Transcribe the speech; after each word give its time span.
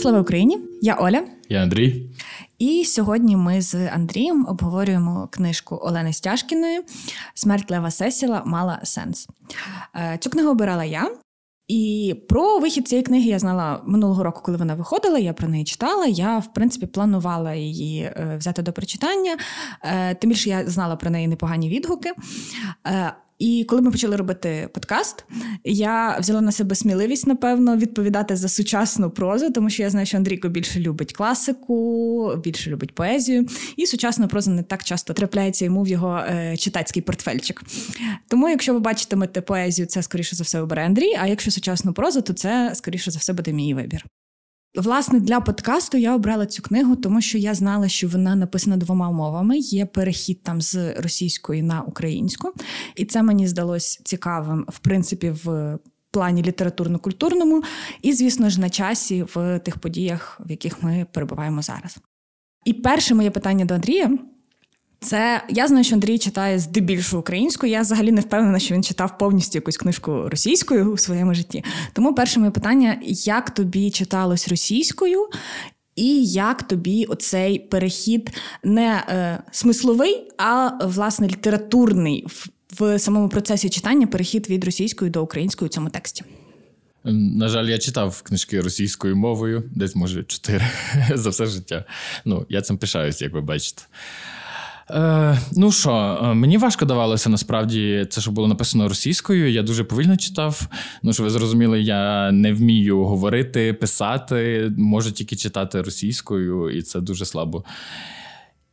Слава 0.00 0.20
Україні! 0.20 0.58
Я 0.82 0.94
Оля. 0.94 1.22
Я 1.48 1.62
Андрій. 1.62 2.10
І 2.58 2.84
сьогодні 2.84 3.36
ми 3.36 3.60
з 3.60 3.74
Андрієм 3.74 4.46
обговорюємо 4.48 5.28
книжку 5.32 5.80
Олени 5.82 6.12
Стяжкіної 6.12 6.80
Смерть 7.34 7.70
Лева 7.70 7.90
Сесіла 7.90 8.42
мала 8.46 8.80
сенс. 8.84 9.28
Е, 9.96 10.18
цю 10.20 10.30
книгу 10.30 10.50
обирала 10.50 10.84
я. 10.84 11.10
І 11.68 12.14
про 12.28 12.58
вихід 12.58 12.88
цієї 12.88 13.02
книги 13.02 13.28
я 13.28 13.38
знала 13.38 13.82
минулого 13.86 14.22
року, 14.22 14.40
коли 14.44 14.58
вона 14.58 14.74
виходила. 14.74 15.18
Я 15.18 15.32
про 15.32 15.48
неї 15.48 15.64
читала. 15.64 16.06
Я, 16.06 16.38
в 16.38 16.52
принципі, 16.52 16.86
планувала 16.86 17.54
її 17.54 18.02
е, 18.02 18.36
взяти 18.38 18.62
до 18.62 18.72
прочитання. 18.72 19.36
Е, 19.82 20.14
тим 20.14 20.30
більше 20.30 20.48
я 20.48 20.66
знала 20.66 20.96
про 20.96 21.10
неї 21.10 21.28
непогані 21.28 21.68
відгуки. 21.68 22.12
І 23.40 23.64
коли 23.68 23.82
ми 23.82 23.90
почали 23.90 24.16
робити 24.16 24.68
подкаст, 24.74 25.24
я 25.64 26.18
взяла 26.18 26.40
на 26.40 26.52
себе 26.52 26.74
сміливість, 26.74 27.26
напевно, 27.26 27.76
відповідати 27.76 28.36
за 28.36 28.48
сучасну 28.48 29.10
прозу, 29.10 29.50
тому 29.50 29.70
що 29.70 29.82
я 29.82 29.90
знаю, 29.90 30.06
що 30.06 30.16
Андрійко 30.16 30.48
більше 30.48 30.80
любить 30.80 31.12
класику, 31.12 32.36
більше 32.44 32.70
любить 32.70 32.94
поезію, 32.94 33.46
і 33.76 33.86
сучасна 33.86 34.28
проза 34.28 34.50
не 34.50 34.62
так 34.62 34.84
часто 34.84 35.12
трапляється 35.12 35.64
йому 35.64 35.82
в 35.82 35.88
його 35.88 36.18
е, 36.18 36.56
читацький 36.56 37.02
портфельчик. 37.02 37.62
Тому, 38.28 38.48
якщо 38.48 38.72
ви 38.72 38.80
бачитимете 38.80 39.40
поезію, 39.40 39.86
це 39.86 40.02
скоріше 40.02 40.36
за 40.36 40.44
все 40.44 40.60
обере 40.60 40.84
Андрій. 40.84 41.16
А 41.20 41.26
якщо 41.26 41.50
сучасну 41.50 41.92
прозу, 41.92 42.22
то 42.22 42.32
це 42.32 42.72
скоріше 42.74 43.10
за 43.10 43.18
все 43.18 43.32
буде 43.32 43.52
мій 43.52 43.74
вибір. 43.74 44.04
Власне, 44.74 45.20
для 45.20 45.40
подкасту 45.40 45.96
я 45.96 46.14
обрала 46.14 46.46
цю 46.46 46.62
книгу, 46.62 46.96
тому 46.96 47.20
що 47.20 47.38
я 47.38 47.54
знала, 47.54 47.88
що 47.88 48.08
вона 48.08 48.36
написана 48.36 48.76
двома 48.76 49.10
мовами. 49.10 49.58
Є 49.58 49.86
перехід 49.86 50.42
там 50.42 50.60
з 50.60 50.94
російської 51.00 51.62
на 51.62 51.82
українську, 51.82 52.52
і 52.96 53.04
це 53.04 53.22
мені 53.22 53.48
здалось 53.48 54.00
цікавим, 54.04 54.66
в 54.68 54.78
принципі, 54.78 55.30
в 55.44 55.78
плані 56.10 56.42
літературно-культурному, 56.42 57.62
і, 58.02 58.12
звісно 58.12 58.50
ж, 58.50 58.60
на 58.60 58.70
часі 58.70 59.22
в 59.34 59.58
тих 59.58 59.78
подіях, 59.78 60.40
в 60.46 60.50
яких 60.50 60.82
ми 60.82 61.06
перебуваємо 61.12 61.62
зараз. 61.62 61.98
І 62.64 62.72
перше 62.72 63.14
моє 63.14 63.30
питання 63.30 63.64
до 63.64 63.74
Андрія. 63.74 64.18
Це 65.00 65.42
я 65.48 65.68
знаю, 65.68 65.84
що 65.84 65.94
Андрій 65.94 66.18
читає 66.18 66.58
здебільшого 66.58 67.20
українською. 67.20 67.72
Я 67.72 67.80
взагалі 67.80 68.12
не 68.12 68.20
впевнена, 68.20 68.58
що 68.58 68.74
він 68.74 68.82
читав 68.82 69.18
повністю 69.18 69.58
якусь 69.58 69.76
книжку 69.76 70.28
російською 70.28 70.92
у 70.92 70.98
своєму 70.98 71.34
житті. 71.34 71.64
Тому 71.92 72.14
перше 72.14 72.40
моє 72.40 72.50
питання: 72.50 72.98
як 73.02 73.50
тобі 73.50 73.90
читалось 73.90 74.48
російською, 74.48 75.28
і 75.96 76.24
як 76.24 76.62
тобі 76.62 77.04
оцей 77.04 77.58
перехід 77.58 78.30
не 78.64 79.04
е, 79.08 79.42
смисловий, 79.50 80.28
а 80.38 80.70
власне 80.86 81.28
літературний 81.28 82.26
в, 82.26 82.48
в 82.80 82.98
самому 82.98 83.28
процесі 83.28 83.68
читання 83.68 84.06
перехід 84.06 84.50
від 84.50 84.64
російської 84.64 85.10
до 85.10 85.22
української 85.22 85.66
у 85.66 85.72
цьому 85.72 85.90
тексті? 85.90 86.24
На 87.04 87.48
жаль, 87.48 87.66
я 87.66 87.78
читав 87.78 88.22
книжки 88.22 88.60
російською 88.60 89.16
мовою, 89.16 89.64
десь 89.74 89.96
може 89.96 90.24
чотири 90.24 90.64
за 91.14 91.30
все 91.30 91.46
життя. 91.46 91.84
Ну 92.24 92.46
я 92.48 92.62
цим 92.62 92.78
пишаюся, 92.78 93.24
як 93.24 93.34
ви 93.34 93.40
бачите. 93.40 93.82
Е, 94.94 95.38
Ну 95.52 95.72
що, 95.72 96.18
е, 96.22 96.34
мені 96.34 96.58
важко 96.58 96.84
давалося 96.84 97.30
насправді 97.30 98.06
це, 98.10 98.20
що 98.20 98.30
було 98.30 98.48
написано 98.48 98.88
російською. 98.88 99.50
Я 99.50 99.62
дуже 99.62 99.84
повільно 99.84 100.16
читав. 100.16 100.66
Ну, 101.02 101.12
що 101.12 101.22
ви 101.22 101.30
зрозуміли, 101.30 101.80
я 101.80 102.32
не 102.32 102.52
вмію 102.52 103.04
говорити, 103.04 103.72
писати, 103.72 104.70
можу 104.76 105.12
тільки 105.12 105.36
читати 105.36 105.82
російською, 105.82 106.70
і 106.70 106.82
це 106.82 107.00
дуже 107.00 107.24
слабо. 107.24 107.64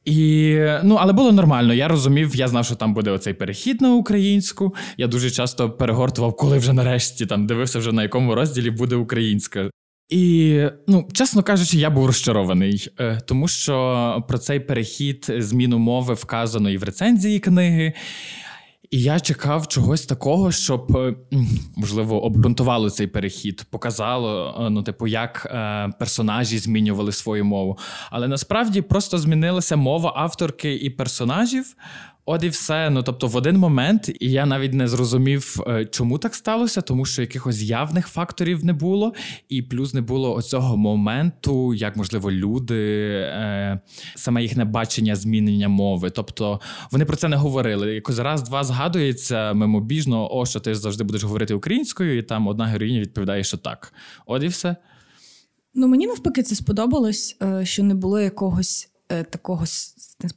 І, 0.06 0.58
ну, 0.84 0.96
Але 0.96 1.14
було 1.14 1.32
нормально. 1.32 1.74
Я 1.74 1.88
розумів, 1.88 2.36
я 2.36 2.48
знав, 2.48 2.66
що 2.66 2.76
там 2.76 2.94
буде 2.94 3.12
оцей 3.12 3.34
перехід 3.34 3.82
на 3.82 3.94
українську. 3.94 4.76
Я 4.98 5.08
дуже 5.08 5.32
часто 5.32 5.70
перегортував, 5.70 6.36
коли 6.36 6.58
вже 6.58 6.74
нарешті 6.74 7.26
там 7.26 7.48
дивився, 7.48 7.80
вже 7.80 7.92
на 7.92 8.04
якому 8.04 8.36
розділі 8.36 8.72
буде 8.72 8.96
українська. 8.96 9.70
І, 10.10 10.62
ну, 10.88 11.08
чесно 11.14 11.44
кажучи, 11.44 11.78
я 11.78 11.90
був 11.90 12.06
розчарований, 12.06 12.88
е, 13.00 13.22
тому 13.26 13.48
що 13.48 14.24
про 14.28 14.38
цей 14.38 14.60
перехід, 14.60 15.26
зміну 15.38 15.78
мови 15.78 16.14
вказано 16.14 16.70
і 16.70 16.78
в 16.78 16.84
рецензії 16.84 17.40
книги. 17.40 17.94
І 18.92 19.02
я 19.02 19.20
чекав 19.20 19.68
чогось 19.68 20.06
такого, 20.06 20.52
щоб 20.52 20.98
е, 20.98 21.16
можливо 21.76 22.24
обґрунтувало 22.24 22.90
цей 22.90 23.08
перехід, 23.08 23.66
показало, 23.70 24.62
е, 24.66 24.70
ну, 24.70 24.84
типу, 24.84 25.08
як 25.08 25.48
персонажі 26.00 26.58
змінювали 26.58 27.12
свою 27.12 27.46
мову. 27.46 27.78
Але 28.12 28.28
насправді 28.28 28.82
просто 28.82 29.18
змінилася 29.18 29.76
мова 29.76 30.14
авторки 30.16 30.76
і 30.76 30.90
персонажів. 30.90 31.76
От 32.30 32.44
і 32.44 32.50
все. 32.50 32.90
Ну 32.90 33.04
тобто, 33.04 33.28
в 33.28 33.36
один 33.36 33.58
момент, 33.58 34.10
і 34.20 34.32
я 34.32 34.46
навіть 34.46 34.74
не 34.74 34.88
зрозумів, 34.88 35.56
е, 35.68 35.86
чому 35.86 36.18
так 36.18 36.36
сталося, 36.36 36.82
тому 36.82 37.06
що 37.06 37.22
якихось 37.22 37.62
явних 37.62 38.08
факторів 38.08 38.66
не 38.66 38.74
було, 38.74 39.14
і 39.50 39.62
плюс 39.62 39.94
не 39.94 40.02
було 40.02 40.36
оцього 40.36 40.78
моменту, 40.78 41.74
як 41.74 41.96
можливо 41.96 42.32
люди, 42.32 42.76
е, 43.20 43.80
саме 44.16 44.42
їхнє 44.42 44.66
бачення 44.66 45.16
змінення 45.16 45.70
мови. 45.70 46.10
Тобто 46.10 46.60
вони 46.92 47.06
про 47.06 47.16
це 47.16 47.28
не 47.28 47.36
говорили. 47.36 47.96
Якось 47.96 48.20
раз-два 48.20 48.64
згадується 48.64 49.54
мимобіжно, 49.54 50.36
о, 50.36 50.46
що 50.46 50.60
ти 50.60 50.76
завжди 50.76 51.04
будеш 51.04 51.24
говорити 51.24 51.54
українською, 51.54 52.18
і 52.18 52.22
там 52.22 52.48
одна 52.48 52.66
героїня 52.66 53.00
відповідає, 53.00 53.44
що 53.44 53.58
так. 53.58 53.94
От 54.26 54.44
і 54.44 54.48
все. 54.48 54.76
Ну 55.74 55.88
мені 55.88 56.08
навпаки 56.08 56.44
це 56.44 56.56
сподобалось, 56.56 57.38
е, 57.42 57.66
що 57.66 57.84
не 57.84 57.96
було 57.96 58.20
якогось. 58.20 58.90
Е, 59.10 59.24
такого 59.24 59.66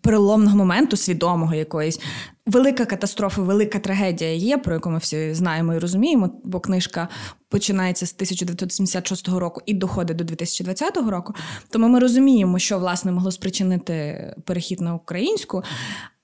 переломного 0.01 0.57
моменту, 0.57 0.97
свідомого 0.97 1.55
якоїсь. 1.55 2.01
Велика 2.47 2.87
катастрофа, 2.87 3.43
велика 3.43 3.79
трагедія 3.79 4.33
є, 4.33 4.59
про 4.59 4.75
яку 4.75 4.91
ми 4.91 4.99
всі 4.99 5.35
знаємо 5.35 5.75
і 5.75 5.79
розуміємо, 5.79 6.31
бо 6.45 6.61
книжка 6.61 7.09
починається 7.49 8.07
з 8.07 8.15
1976 8.15 9.29
року 9.29 9.63
і 9.67 9.75
доходить 9.75 10.17
до 10.17 10.25
2020 10.25 10.97
року. 10.97 11.35
Тому 11.71 11.89
ми 11.89 11.99
розуміємо, 11.99 12.59
що 12.59 12.79
власне 12.79 13.13
могло 13.13 13.31
спричинити 13.31 14.35
перехід 14.45 14.81
на 14.81 14.95
українську. 14.95 15.63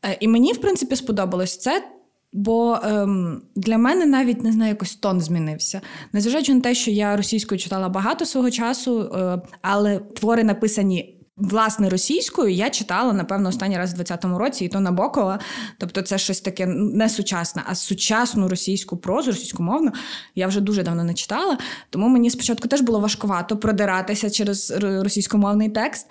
Е, 0.05 0.17
і 0.21 0.29
мені, 0.29 0.53
в 0.53 0.61
принципі, 0.61 0.97
сподобалось 0.97 1.59
це. 1.59 1.85
Бо 2.33 2.79
ем, 2.85 3.43
для 3.57 3.79
мене 3.79 4.07
навіть 4.07 4.43
не 4.43 4.53
знаю, 4.53 4.69
якось 4.69 4.97
тон 4.97 5.21
змінився. 5.21 5.81
Незважаючи 6.13 6.55
на 6.55 6.61
те, 6.61 6.75
що 6.75 6.91
я 6.91 7.17
російською 7.17 7.59
читала 7.59 7.89
багато 7.89 8.27
свого 8.27 8.51
часу, 8.51 9.01
е, 9.01 9.43
але 9.63 9.99
твори 9.99 10.45
написані 10.45 11.16
Власне, 11.37 11.89
російською 11.89 12.55
я 12.55 12.71
читала, 12.71 13.13
напевно, 13.13 13.49
останній 13.49 13.79
раз 13.79 13.95
в 13.95 14.01
20-му 14.01 14.39
році, 14.39 14.65
і 14.65 14.69
то 14.69 14.81
Набокова. 14.81 15.39
Тобто, 15.79 16.03
це 16.03 16.19
щось 16.19 16.41
таке 16.41 16.67
не 16.67 17.09
сучасне, 17.09 17.63
а 17.67 17.75
сучасну 17.75 18.49
російську 18.49 18.97
прозу, 18.97 19.31
російськомовну, 19.31 19.93
я 20.35 20.47
вже 20.47 20.61
дуже 20.61 20.83
давно 20.83 21.05
не 21.05 21.15
читала. 21.15 21.59
Тому 21.91 22.09
мені 22.09 22.31
спочатку 22.31 22.69
теж 22.69 22.81
було 22.81 23.01
важкувато 23.01 23.57
продиратися 23.57 24.31
через 24.31 24.71
російськомовний 24.81 25.69
текст. 25.69 26.07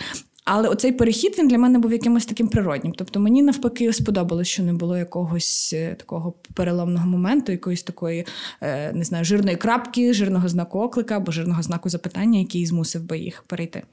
Але 0.46 0.70
оцей 0.70 0.92
перехід 0.92 1.36
він 1.40 1.48
для 1.48 1.58
мене 1.58 1.80
був 1.80 1.92
якимось 1.92 2.26
таким 2.26 2.48
природнім. 2.48 2.94
Тобто 2.98 3.20
мені 3.20 3.42
навпаки 3.42 3.94
сподобалось, 3.94 4.48
що 4.48 4.64
не 4.64 4.74
було 4.74 4.98
якогось 4.98 5.74
е, 5.74 5.96
такого 5.96 6.34
переломного 6.54 7.08
моменту, 7.08 7.52
якоїсь 7.52 7.84
такої 7.84 8.26
е, 8.62 8.94
не 8.94 9.04
знаю, 9.04 9.26
жирної 9.26 9.58
крапки, 9.58 10.14
жирного 10.14 10.50
знаку 10.50 10.80
оклика 10.80 11.18
або 11.18 11.32
жирного 11.32 11.62
знаку 11.62 11.90
запитання, 11.90 12.40
який 12.40 12.66
змусив 12.66 13.04
би 13.04 13.20
їх 13.20 13.44
перейти. 13.48 13.84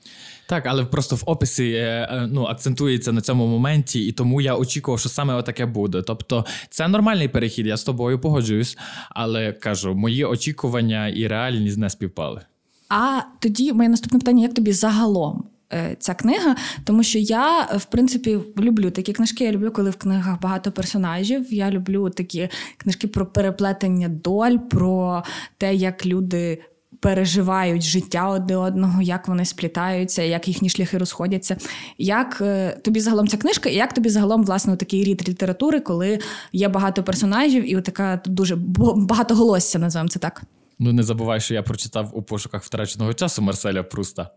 Так, 0.48 0.66
але 0.66 0.84
просто 0.84 1.16
в 1.16 1.22
описі 1.26 1.72
е, 1.72 2.28
ну, 2.32 2.44
акцентується 2.44 3.12
на 3.12 3.20
цьому 3.20 3.46
моменті, 3.46 4.06
і 4.06 4.12
тому 4.12 4.40
я 4.40 4.56
очікував, 4.56 5.00
що 5.00 5.08
саме 5.08 5.34
отаке 5.34 5.66
буде. 5.66 6.02
Тобто, 6.02 6.44
це 6.70 6.88
нормальний 6.88 7.28
перехід, 7.28 7.66
я 7.66 7.76
з 7.76 7.84
тобою 7.84 8.18
погоджуюсь, 8.18 8.78
але 9.10 9.52
кажу, 9.52 9.94
мої 9.94 10.24
очікування 10.24 11.08
і 11.08 11.26
реальність 11.26 11.78
не 11.78 11.90
співпали. 11.90 12.40
А 12.88 13.20
тоді 13.38 13.72
моє 13.72 13.88
наступне 13.88 14.18
питання: 14.18 14.42
як 14.42 14.54
тобі 14.54 14.72
загалом? 14.72 15.44
Е, 15.74 15.96
ця 15.98 16.14
книга, 16.14 16.56
тому 16.84 17.02
що 17.02 17.18
я, 17.18 17.62
в 17.62 17.84
принципі, 17.84 18.38
люблю 18.58 18.90
такі 18.90 19.12
книжки. 19.12 19.44
Я 19.44 19.52
люблю, 19.52 19.70
коли 19.70 19.90
в 19.90 19.96
книгах 19.96 20.40
багато 20.40 20.72
персонажів. 20.72 21.54
Я 21.54 21.70
люблю 21.70 22.10
такі 22.10 22.48
книжки 22.76 23.08
про 23.08 23.26
переплетення 23.26 24.08
доль, 24.08 24.56
про 24.70 25.22
те, 25.58 25.74
як 25.74 26.06
люди. 26.06 26.62
Переживають 27.00 27.82
життя 27.82 28.28
одне 28.28 28.56
одного, 28.56 29.02
як 29.02 29.28
вони 29.28 29.44
сплітаються, 29.44 30.22
як 30.22 30.48
їхні 30.48 30.68
шляхи 30.68 30.98
розходяться. 30.98 31.56
Як 31.98 32.38
е, 32.40 32.78
тобі 32.84 33.00
загалом 33.00 33.28
ця 33.28 33.36
книжка, 33.36 33.68
і 33.68 33.74
як 33.74 33.92
тобі 33.92 34.08
загалом 34.08 34.44
власне 34.44 34.76
такий 34.76 35.04
рід 35.04 35.28
літератури, 35.28 35.80
коли 35.80 36.18
є 36.52 36.68
багато 36.68 37.02
персонажів 37.02 37.72
і 37.72 37.80
така 37.80 38.22
дуже 38.26 38.56
багатоголосся, 38.96 39.78
називаємо 39.78 40.08
це 40.08 40.18
так? 40.18 40.42
Ну 40.78 40.92
не 40.92 41.02
забувай, 41.02 41.40
що 41.40 41.54
я 41.54 41.62
прочитав 41.62 42.10
у 42.14 42.22
пошуках 42.22 42.62
втраченого 42.62 43.14
часу 43.14 43.42
Марселя 43.42 43.82
Пруста. 43.82 44.30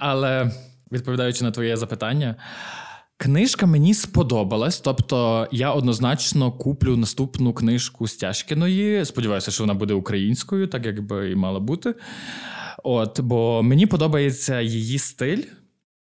Але 0.00 0.50
відповідаючи 0.92 1.44
на 1.44 1.50
твоє 1.50 1.76
запитання, 1.76 2.36
книжка 3.16 3.66
мені 3.66 3.94
сподобалась. 3.94 4.80
Тобто, 4.80 5.48
я 5.52 5.72
однозначно 5.72 6.52
куплю 6.52 6.96
наступну 6.96 7.52
книжку 7.52 8.08
Стяжкіної. 8.08 9.04
Сподіваюся, 9.04 9.50
що 9.50 9.62
вона 9.62 9.74
буде 9.74 9.94
українською, 9.94 10.66
так 10.66 10.86
як 10.86 11.00
би 11.00 11.30
і 11.30 11.34
мала 11.34 11.60
бути. 11.60 11.94
От, 12.84 13.20
Бо 13.20 13.62
мені 13.62 13.86
подобається 13.86 14.60
її 14.60 14.98
стиль. 14.98 15.42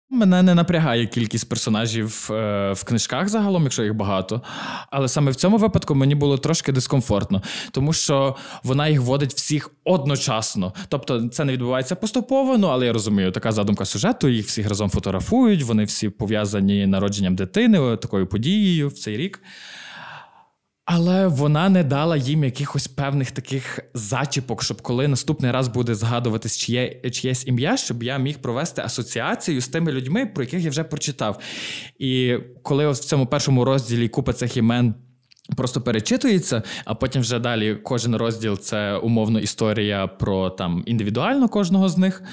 Мене 0.09 0.43
не 0.43 0.55
напрягає 0.55 1.05
кількість 1.05 1.49
персонажів 1.49 2.29
е, 2.31 2.71
в 2.73 2.83
книжках 2.83 3.29
загалом, 3.29 3.63
якщо 3.63 3.83
їх 3.83 3.93
багато. 3.93 4.41
Але 4.91 5.07
саме 5.07 5.31
в 5.31 5.35
цьому 5.35 5.57
випадку 5.57 5.95
мені 5.95 6.15
було 6.15 6.37
трошки 6.37 6.71
дискомфортно, 6.71 7.41
тому 7.71 7.93
що 7.93 8.35
вона 8.63 8.87
їх 8.87 9.01
водить 9.01 9.33
всіх 9.33 9.71
одночасно. 9.83 10.73
Тобто 10.87 11.27
це 11.27 11.45
не 11.45 11.53
відбувається 11.53 11.95
поступово, 11.95 12.57
ну 12.57 12.67
але 12.67 12.85
я 12.85 12.93
розумію, 12.93 13.31
така 13.31 13.51
задумка 13.51 13.85
сюжету, 13.85 14.27
їх 14.29 14.45
всіх 14.45 14.69
разом 14.69 14.89
фотографують, 14.89 15.63
вони 15.63 15.83
всі 15.83 16.09
пов'язані 16.09 16.87
народженням 16.87 17.35
дитини, 17.35 17.97
такою 17.97 18.27
подією 18.27 18.87
в 18.87 18.93
цей 18.93 19.17
рік. 19.17 19.41
Але 20.89 21.27
вона 21.27 21.69
не 21.69 21.83
дала 21.83 22.17
їм 22.17 22.43
якихось 22.43 22.87
певних 22.87 23.31
таких 23.31 23.79
зачіпок, 23.93 24.63
щоб 24.63 24.81
коли 24.81 25.07
наступний 25.07 25.51
раз 25.51 25.67
буде 25.67 25.95
згадуватись 25.95 26.57
чиє, 26.57 27.01
чиєсь 27.11 27.47
ім'я, 27.47 27.77
щоб 27.77 28.03
я 28.03 28.17
міг 28.17 28.37
провести 28.37 28.81
асоціацію 28.81 29.61
з 29.61 29.67
тими 29.67 29.91
людьми, 29.91 30.25
про 30.25 30.43
яких 30.43 30.63
я 30.63 30.69
вже 30.69 30.83
прочитав. 30.83 31.39
І 31.99 32.37
коли 32.63 32.85
ось 32.85 33.01
в 33.01 33.03
цьому 33.03 33.25
першому 33.25 33.65
розділі 33.65 34.07
купа 34.07 34.33
цих 34.33 34.57
імен. 34.57 34.95
Просто 35.57 35.81
перечитується, 35.81 36.63
а 36.85 36.95
потім 36.95 37.21
вже 37.21 37.39
далі 37.39 37.75
кожен 37.75 38.15
розділ 38.15 38.57
це 38.57 38.95
умовно 38.95 39.39
історія 39.39 40.07
про 40.07 40.49
там 40.49 40.83
індивідуально 40.85 41.49
кожного 41.49 41.89
з 41.89 41.97
них. 41.97 42.23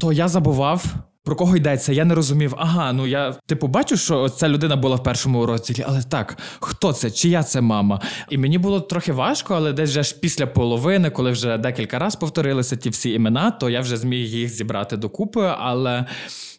То 0.00 0.12
я 0.12 0.28
забував 0.28 0.84
про 1.24 1.36
кого 1.36 1.56
йдеться? 1.56 1.92
Я 1.92 2.04
не 2.04 2.14
розумів. 2.14 2.54
Ага, 2.58 2.92
ну 2.92 3.06
я 3.06 3.32
типу 3.46 3.66
бачу, 3.66 3.96
що 3.96 4.28
ця 4.28 4.48
людина 4.48 4.76
була 4.76 4.96
в 4.96 5.02
першому 5.02 5.46
розділі, 5.46 5.84
але 5.88 6.02
так, 6.02 6.38
хто 6.60 6.92
це? 6.92 7.10
Чия 7.10 7.42
це 7.42 7.60
мама? 7.60 8.00
І 8.30 8.38
мені 8.38 8.58
було 8.58 8.80
трохи 8.80 9.12
важко, 9.12 9.54
але 9.54 9.72
десь 9.72 9.90
вже 9.90 10.02
ж 10.02 10.16
після 10.20 10.46
половини, 10.46 11.10
коли 11.10 11.30
вже 11.30 11.58
декілька 11.58 11.98
разів 11.98 12.20
повторилися 12.20 12.76
ті 12.76 12.90
всі 12.90 13.10
імена, 13.10 13.50
то 13.50 13.70
я 13.70 13.80
вже 13.80 13.96
зміг 13.96 14.26
їх 14.26 14.54
зібрати 14.54 14.96
докупи. 14.96 15.54
Але 15.58 16.06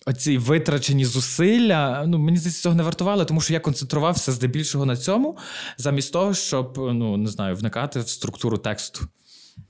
оці 0.05 0.37
витрачені 0.37 1.05
зусилля, 1.05 2.03
ну 2.07 2.17
мені 2.17 2.37
здається, 2.37 2.61
цього 2.61 2.75
не 2.75 2.83
вартувало, 2.83 3.25
тому 3.25 3.41
що 3.41 3.53
я 3.53 3.59
концентрувався 3.59 4.31
здебільшого 4.31 4.85
на 4.85 4.97
цьому, 4.97 5.37
замість 5.77 6.13
того, 6.13 6.33
щоб 6.33 6.73
ну 6.77 7.17
не 7.17 7.29
знаю, 7.29 7.55
вникати 7.55 7.99
в 7.99 8.09
структуру 8.09 8.57
тексту. 8.57 9.07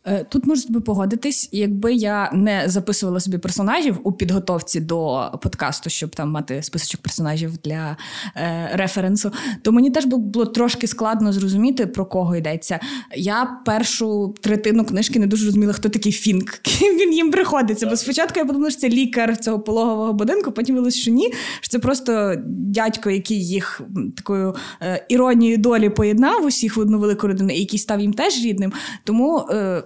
Е, 0.06 0.26
тут 0.30 0.46
можу 0.46 0.62
собі 0.62 0.80
погодитись, 0.80 1.50
якби 1.52 1.94
я 1.94 2.32
не 2.34 2.64
записувала 2.66 3.20
собі 3.20 3.38
персонажів 3.38 4.00
у 4.04 4.12
підготовці 4.12 4.80
до 4.80 5.32
подкасту, 5.42 5.90
щоб 5.90 6.16
там 6.16 6.32
мати 6.32 6.64
списочок 6.64 7.02
персонажів 7.02 7.58
для 7.58 7.98
е, 8.36 8.70
референсу, 8.74 9.32
то 9.62 9.72
мені 9.72 9.92
теж 9.92 10.06
було 10.06 10.46
трошки 10.46 10.88
складно 10.88 11.34
зрозуміти, 11.34 11.88
про 11.88 12.06
кого 12.06 12.36
йдеться. 12.36 12.80
Я 13.16 13.60
першу 13.66 14.36
третину 14.42 14.86
книжки 14.86 15.20
не 15.20 15.28
дуже 15.28 15.46
розуміла, 15.46 15.74
хто 15.74 15.90
такий 15.90 16.12
Фінк, 16.12 16.50
ким 16.62 16.98
він 16.98 17.14
їм 17.14 17.32
приходиться. 17.32 17.88
Бо 17.88 17.98
спочатку 17.98 18.40
я 18.40 18.46
подумала, 18.46 18.72
що 18.72 18.80
це 18.80 18.90
лікар 18.90 19.38
цього 19.38 19.60
пологового 19.60 20.14
будинку, 20.14 20.52
потім 20.52 20.76
виявилось, 20.76 20.96
що 20.96 21.12
ні, 21.12 21.34
що 21.62 21.70
це 21.70 21.80
просто 21.80 22.36
дядько, 22.48 23.10
який 23.10 23.48
їх 23.48 23.82
такою 24.18 24.56
е, 24.82 25.06
іронією 25.10 25.58
долі 25.58 25.90
поєднав 25.90 26.46
усіх 26.46 26.78
в 26.78 26.80
одну 26.80 27.00
велику 27.00 27.28
родину, 27.28 27.50
і 27.54 27.60
який 27.60 27.80
став 27.80 28.00
їм 28.00 28.14
теж 28.14 28.44
рідним. 28.44 28.74
Тому. 29.04 29.48
Е, 29.50 29.84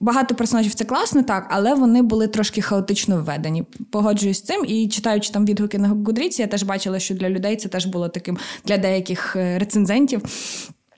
Багато 0.00 0.34
персонажів 0.34 0.74
це 0.74 0.84
класно, 0.84 1.22
так, 1.22 1.46
але 1.50 1.74
вони 1.74 2.02
були 2.02 2.28
трошки 2.28 2.62
хаотично 2.62 3.20
введені. 3.20 3.64
Погоджуюсь 3.92 4.38
з 4.38 4.42
цим. 4.42 4.64
І 4.68 4.88
читаючи 4.88 5.32
там 5.32 5.46
відгуки 5.46 5.78
на 5.78 5.88
Гудріці, 5.88 6.42
я 6.42 6.48
теж 6.48 6.62
бачила, 6.62 6.98
що 6.98 7.14
для 7.14 7.30
людей 7.30 7.56
це 7.56 7.68
теж 7.68 7.86
було 7.86 8.08
таким 8.08 8.38
для 8.64 8.78
деяких 8.78 9.36
е, 9.36 9.58
рецензентів. 9.58 10.22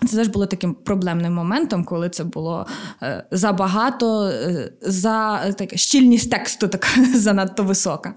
Це 0.08 0.16
теж 0.16 0.28
було 0.28 0.46
таким 0.46 0.75
проблемним 0.75 1.34
моментом, 1.34 1.84
коли 1.84 2.08
це 2.08 2.25
було 2.25 2.66
е, 3.02 3.25
забагато, 3.31 4.22
е, 4.25 4.72
за 4.82 5.38
так, 5.52 5.70
щільність 5.75 6.31
тексту 6.31 6.69
така 6.69 6.88
занадто 7.14 7.62
висока. 7.62 8.14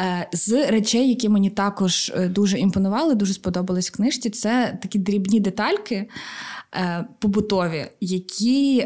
Е, 0.00 0.28
з 0.32 0.70
речей, 0.70 1.08
які 1.08 1.28
мені 1.28 1.50
також 1.50 2.12
е, 2.16 2.28
дуже 2.28 2.58
імпонували, 2.58 3.14
дуже 3.14 3.32
сподобались 3.32 3.90
в 3.90 3.96
книжці, 3.96 4.30
це 4.30 4.78
такі 4.82 4.98
дрібні 4.98 5.40
детальки. 5.40 6.08
Е, 6.74 7.04
побутові, 7.18 7.86
які 8.00 8.84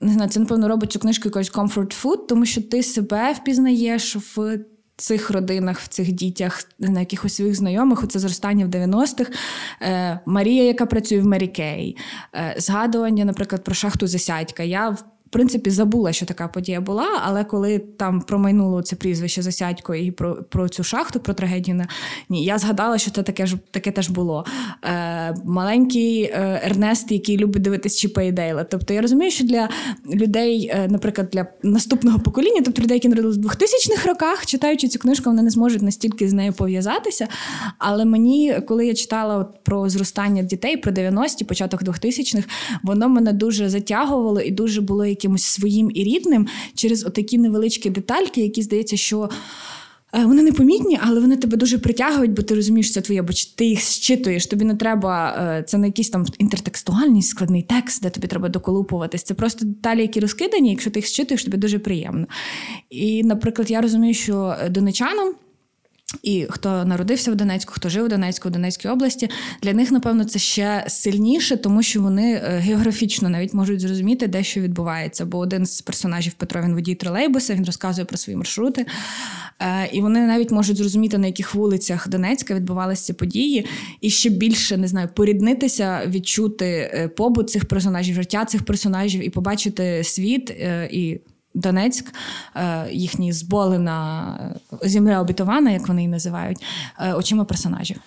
не 0.00 0.12
знаю, 0.12 0.30
це 0.30 0.40
напевно 0.40 0.68
робить 0.68 0.92
цю 0.92 0.98
книжку 0.98 1.28
якось 1.28 1.52
comfort 1.52 2.02
food, 2.02 2.26
тому 2.28 2.46
що 2.46 2.62
ти 2.62 2.82
себе 2.82 3.32
впізнаєш 3.32 4.16
в 4.16 4.58
цих 4.96 5.30
родинах, 5.30 5.80
в 5.80 5.88
цих 5.88 6.12
дітях, 6.12 6.64
на 6.78 7.00
якихось 7.00 7.34
своїх 7.34 7.54
знайомих, 7.54 8.04
оце 8.04 8.18
зростання 8.18 8.66
в 8.66 8.68
90-х. 8.68 9.30
Марія, 10.26 10.64
яка 10.64 10.86
працює 10.86 11.20
в 11.20 11.26
Марікей, 11.26 11.96
е, 12.34 12.54
згадування, 12.58 13.24
наприклад, 13.24 13.64
про 13.64 13.74
шахту 13.74 14.06
Засядька. 14.06 14.62
Я 14.62 14.96
принципі 15.32 15.70
забула, 15.70 16.12
що 16.12 16.26
така 16.26 16.48
подія 16.48 16.80
була, 16.80 17.08
але 17.24 17.44
коли 17.44 17.78
там 17.78 18.20
промайнуло 18.20 18.82
це 18.82 18.96
прізвище 18.96 19.42
Засядько 19.42 19.94
і 19.94 20.10
про 20.10 20.34
про 20.34 20.68
цю 20.68 20.84
шахту, 20.84 21.20
про 21.20 21.34
трагедію 21.34 21.74
на 21.74 21.88
ні, 22.28 22.44
я 22.44 22.58
згадала, 22.58 22.98
що 22.98 23.10
це 23.10 23.22
таке 23.22 23.46
ж 23.46 23.56
таке 23.70 23.90
теж 23.90 24.10
було. 24.10 24.44
Е, 24.84 25.34
Маленький 25.44 26.22
е, 26.22 26.60
Ернест, 26.64 27.12
який 27.12 27.36
любить 27.36 27.62
дивитись 27.62 27.96
Чіпа 27.96 28.22
і 28.22 28.32
Дейла. 28.32 28.64
Тобто 28.64 28.94
я 28.94 29.00
розумію, 29.00 29.30
що 29.30 29.44
для 29.44 29.68
людей, 30.14 30.70
е, 30.74 30.88
наприклад, 30.88 31.28
для 31.32 31.46
наступного 31.62 32.18
покоління, 32.18 32.62
тобто 32.64 32.82
людей, 32.82 32.96
які 32.96 33.08
народились 33.08 33.36
в 33.36 33.40
2000-х 33.40 34.08
роках, 34.08 34.46
читаючи 34.46 34.88
цю 34.88 34.98
книжку, 34.98 35.30
вони 35.30 35.42
не 35.42 35.50
зможуть 35.50 35.82
настільки 35.82 36.28
з 36.28 36.32
нею 36.32 36.52
пов'язатися. 36.52 37.28
Але 37.78 38.04
мені, 38.04 38.56
коли 38.68 38.86
я 38.86 38.94
читала 38.94 39.36
от 39.36 39.64
про 39.64 39.88
зростання 39.88 40.42
дітей, 40.42 40.76
про 40.76 40.92
90-ті, 40.92 41.44
початок 41.44 41.82
2000-х, 41.82 42.48
воно 42.82 43.08
мене 43.08 43.32
дуже 43.32 43.68
затягувало 43.68 44.40
і 44.40 44.50
дуже 44.50 44.80
було 44.80 45.06
якимось 45.22 45.44
своїм 45.44 45.90
і 45.94 46.04
рідним 46.04 46.46
через 46.74 47.06
отакі 47.06 47.38
невеличкі 47.38 47.90
детальки, 47.90 48.40
які 48.40 48.62
здається, 48.62 48.96
що. 48.96 49.30
Е, 50.14 50.24
вони 50.24 50.42
непомітні, 50.42 50.98
але 51.02 51.20
вони 51.20 51.36
тебе 51.36 51.56
дуже 51.56 51.78
притягують, 51.78 52.32
бо 52.32 52.42
ти 52.42 52.54
розумієш, 52.54 52.86
що 52.86 52.94
це 52.94 53.00
твоє, 53.00 53.22
бо 53.22 53.32
ти 53.56 53.64
їх 53.64 53.82
зчитуєш. 53.82 54.46
Тобі 54.46 54.64
не 54.64 54.74
треба, 54.76 55.36
е, 55.58 55.62
це 55.62 55.78
не 55.78 55.86
якийсь 55.86 56.10
там 56.10 56.26
інтертекстуальний 56.38 57.22
складний 57.22 57.62
текст, 57.62 58.02
де 58.02 58.10
тобі 58.10 58.26
треба 58.26 58.48
доколупуватись. 58.48 59.22
Це 59.22 59.34
просто 59.34 59.64
деталі, 59.64 60.00
які 60.00 60.20
розкидані. 60.20 60.70
Якщо 60.70 60.90
ти 60.90 60.98
їх 60.98 61.08
зчитуєш, 61.08 61.44
тобі 61.44 61.56
дуже 61.56 61.78
приємно. 61.78 62.26
І, 62.90 63.24
наприклад, 63.24 63.70
я 63.70 63.80
розумію, 63.80 64.14
що 64.14 64.56
донечанам. 64.70 65.34
І 66.22 66.46
хто 66.50 66.84
народився 66.84 67.32
в 67.32 67.34
Донецьку, 67.34 67.72
хто 67.74 67.88
жив 67.88 68.04
у 68.04 68.08
Донецьку, 68.08 68.48
в 68.48 68.52
Донецькій 68.52 68.88
області, 68.88 69.30
для 69.62 69.72
них, 69.72 69.90
напевно, 69.90 70.24
це 70.24 70.38
ще 70.38 70.84
сильніше, 70.88 71.56
тому 71.56 71.82
що 71.82 72.02
вони 72.02 72.32
е, 72.34 72.58
географічно 72.58 73.28
навіть 73.28 73.54
можуть 73.54 73.80
зрозуміти, 73.80 74.26
де 74.26 74.44
що 74.44 74.60
відбувається. 74.60 75.26
Бо 75.26 75.38
один 75.38 75.66
з 75.66 75.82
персонажів 75.82 76.32
Петро 76.32 76.62
він 76.62 76.74
водій 76.74 76.94
тролейбуса, 76.94 77.54
він 77.54 77.64
розказує 77.64 78.04
про 78.04 78.16
свої 78.16 78.36
маршрути. 78.36 78.86
Е, 79.60 79.88
і 79.92 80.00
вони 80.00 80.26
навіть 80.26 80.50
можуть 80.50 80.76
зрозуміти, 80.76 81.18
на 81.18 81.26
яких 81.26 81.54
вулицях 81.54 82.08
Донецька 82.08 82.54
відбувалися 82.54 83.14
події, 83.14 83.66
і 84.00 84.10
ще 84.10 84.30
більше 84.30 84.76
не 84.76 84.88
знаю, 84.88 85.08
поріднитися, 85.14 86.02
відчути 86.06 86.66
е, 86.66 87.08
побут 87.08 87.50
цих 87.50 87.64
персонажів, 87.64 88.14
життя 88.14 88.44
цих 88.44 88.64
персонажів 88.64 89.26
і 89.26 89.30
побачити 89.30 90.04
світ 90.04 90.50
і 90.90 91.20
Донецьк, 91.54 92.14
е, 92.56 92.88
їхні 92.92 93.32
зболена 93.32 94.38
земля 94.82 95.20
обітована, 95.20 95.70
як 95.70 95.88
вони 95.88 96.00
її 96.00 96.10
називають, 96.10 96.64
е, 96.98 97.14
очима 97.14 97.44
персонажів. 97.44 98.00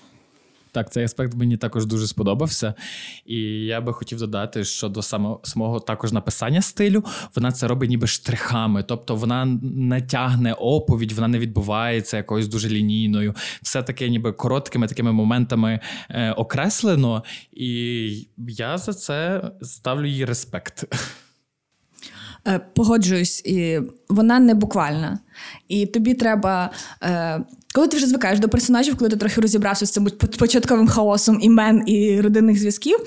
Так, 0.75 0.91
цей 0.91 1.03
аспект 1.03 1.33
мені 1.33 1.57
також 1.57 1.85
дуже 1.85 2.07
сподобався. 2.07 2.73
І 3.25 3.41
я 3.65 3.81
би 3.81 3.93
хотів 3.93 4.19
додати, 4.19 4.63
що 4.63 4.89
до 4.89 5.01
самого 5.01 5.39
самого 5.43 5.79
також 5.79 6.11
написання 6.11 6.61
стилю 6.61 7.03
вона 7.35 7.51
це 7.51 7.67
робить 7.67 7.89
ніби 7.89 8.07
штрихами. 8.07 8.83
Тобто 8.83 9.15
вона 9.15 9.45
не 9.61 10.01
тягне 10.01 10.53
оповідь, 10.53 11.11
вона 11.11 11.27
не 11.27 11.39
відбувається 11.39 12.17
якоюсь 12.17 12.47
дуже 12.47 12.69
лінійною. 12.69 13.35
Все 13.61 13.83
таке, 13.83 14.09
ніби 14.09 14.31
короткими 14.31 14.87
такими 14.87 15.11
моментами 15.11 15.79
е, 16.09 16.31
окреслено. 16.31 17.23
І 17.53 18.27
я 18.37 18.77
за 18.77 18.93
це 18.93 19.41
ставлю 19.61 20.05
їй 20.05 20.25
респект. 20.25 20.85
Е, 22.47 22.59
погоджуюсь, 22.75 23.41
і 23.45 23.79
вона 24.09 24.39
не 24.39 24.53
буквальна. 24.53 25.19
І 25.67 25.85
тобі 25.85 26.13
треба. 26.13 26.71
Е, 27.03 27.41
коли 27.73 27.87
ти 27.87 27.97
вже 27.97 28.07
звикаєш 28.07 28.39
до 28.39 28.49
персонажів, 28.49 28.97
коли 28.97 29.09
ти 29.09 29.17
трохи 29.17 29.41
розібрався 29.41 29.85
з 29.85 29.91
цим 29.91 30.07
початковим 30.39 30.87
хаосом 30.87 31.39
імен 31.41 31.83
і 31.85 32.21
родинних 32.21 32.59
зв'язків, 32.59 32.97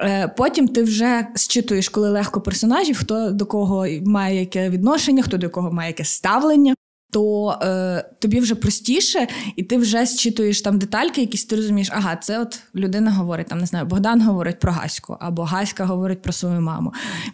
е, 0.00 0.34
потім 0.36 0.68
ти 0.68 0.82
вже 0.82 1.26
зчитуєш, 1.34 1.88
коли 1.88 2.10
легко 2.10 2.40
персонажів, 2.40 2.98
хто 2.98 3.30
до 3.30 3.46
кого 3.46 3.86
має 4.04 4.40
яке 4.40 4.70
відношення, 4.70 5.22
хто 5.22 5.36
до 5.36 5.50
кого 5.50 5.72
має 5.72 5.90
яке 5.90 6.04
ставлення 6.04 6.74
то 7.10 7.50
е, 7.62 8.04
тобі 8.18 8.40
вже 8.40 8.54
простіше, 8.54 9.28
і 9.56 9.62
ти 9.62 9.76
вже 9.76 10.06
зчитуєш 10.06 10.62
там 10.62 10.78
детальки, 10.78 11.20
якісь 11.20 11.44
ти 11.44 11.56
розумієш, 11.56 11.88
ага, 11.92 12.16
це 12.16 12.40
от 12.40 12.60
людина 12.74 13.12
говорить, 13.12 13.46
там 13.46 13.58
не 13.58 13.66
знаю, 13.66 13.86
Богдан 13.86 14.22
говорить 14.22 14.58
про 14.58 14.72
Гаську, 14.72 15.16
або 15.20 15.42
Гаська 15.42 15.84
говорить 15.84 16.22
про 16.22 16.32
свою 16.32 16.60
маму. 16.60 16.92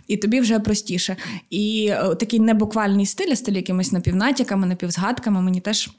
І 0.08 0.16
тобі 0.16 0.40
вже 0.40 0.58
простіше. 0.58 1.16
І 1.50 1.88
е, 1.90 2.14
такий 2.14 2.40
небуквальний 2.40 3.06
стиль, 3.06 3.34
стиль 3.34 3.52
якимись 3.52 3.92
напівнатяками, 3.92 4.66
напівзгадками, 4.66 5.42
мені 5.42 5.60
теж 5.60 5.90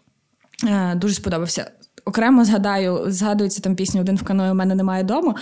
е, 0.67 0.95
дуже 0.95 1.15
сподобався. 1.15 1.71
Окремо 2.05 2.45
згадаю, 2.45 3.03
згадується 3.07 3.61
там 3.61 3.75
пісня 3.75 4.01
Один 4.01 4.15
в 4.15 4.23
каної 4.23 4.51
у 4.51 4.55
мене 4.55 4.75
немає 4.75 5.03
дому. 5.03 5.35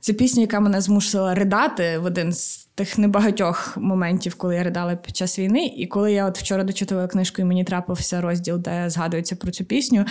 Це 0.00 0.12
пісня, 0.12 0.40
яка 0.40 0.60
мене 0.60 0.80
змусила 0.80 1.34
ридати 1.34 1.98
в 1.98 2.04
один 2.04 2.32
з 2.32 2.65
тих 2.76 2.98
небагатьох 2.98 3.76
моментів, 3.76 4.34
коли 4.34 4.54
я 4.54 4.62
ридала 4.62 4.96
під 4.96 5.16
час 5.16 5.38
війни. 5.38 5.66
І 5.66 5.86
коли 5.86 6.12
я 6.12 6.26
от 6.26 6.38
вчора 6.38 6.64
дочитувала 6.64 7.08
книжку, 7.08 7.42
і 7.42 7.44
мені 7.44 7.64
трапився 7.64 8.20
розділ, 8.20 8.58
де 8.58 8.90
згадується 8.90 9.36
про 9.36 9.50
цю 9.50 9.64
пісню. 9.64 10.04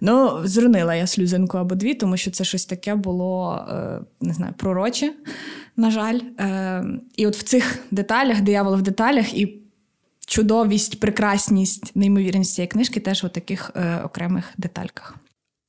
Ну, 0.00 0.40
зрунила 0.44 0.94
я 0.94 1.06
слюзинку 1.06 1.58
або 1.58 1.74
дві, 1.74 1.94
тому 1.94 2.16
що 2.16 2.30
це 2.30 2.44
щось 2.44 2.66
таке 2.66 2.94
було 2.94 3.64
е, 3.70 4.00
не 4.20 4.34
знаю, 4.34 4.54
пророче, 4.56 5.12
на 5.76 5.90
жаль. 5.90 6.20
Е, 6.38 6.84
і 7.16 7.26
от 7.26 7.36
в 7.36 7.42
цих 7.42 7.78
деталях, 7.90 8.40
диявол 8.40 8.76
в 8.76 8.82
деталях, 8.82 9.34
і 9.34 9.58
чудовість, 10.26 11.00
прекрасність, 11.00 11.96
неймовірність 11.96 12.54
цієї 12.54 12.68
книжки 12.68 13.00
теж 13.00 13.24
у 13.24 13.28
таких 13.28 13.70
е, 13.76 14.00
окремих 14.04 14.44
детальках. 14.58 15.16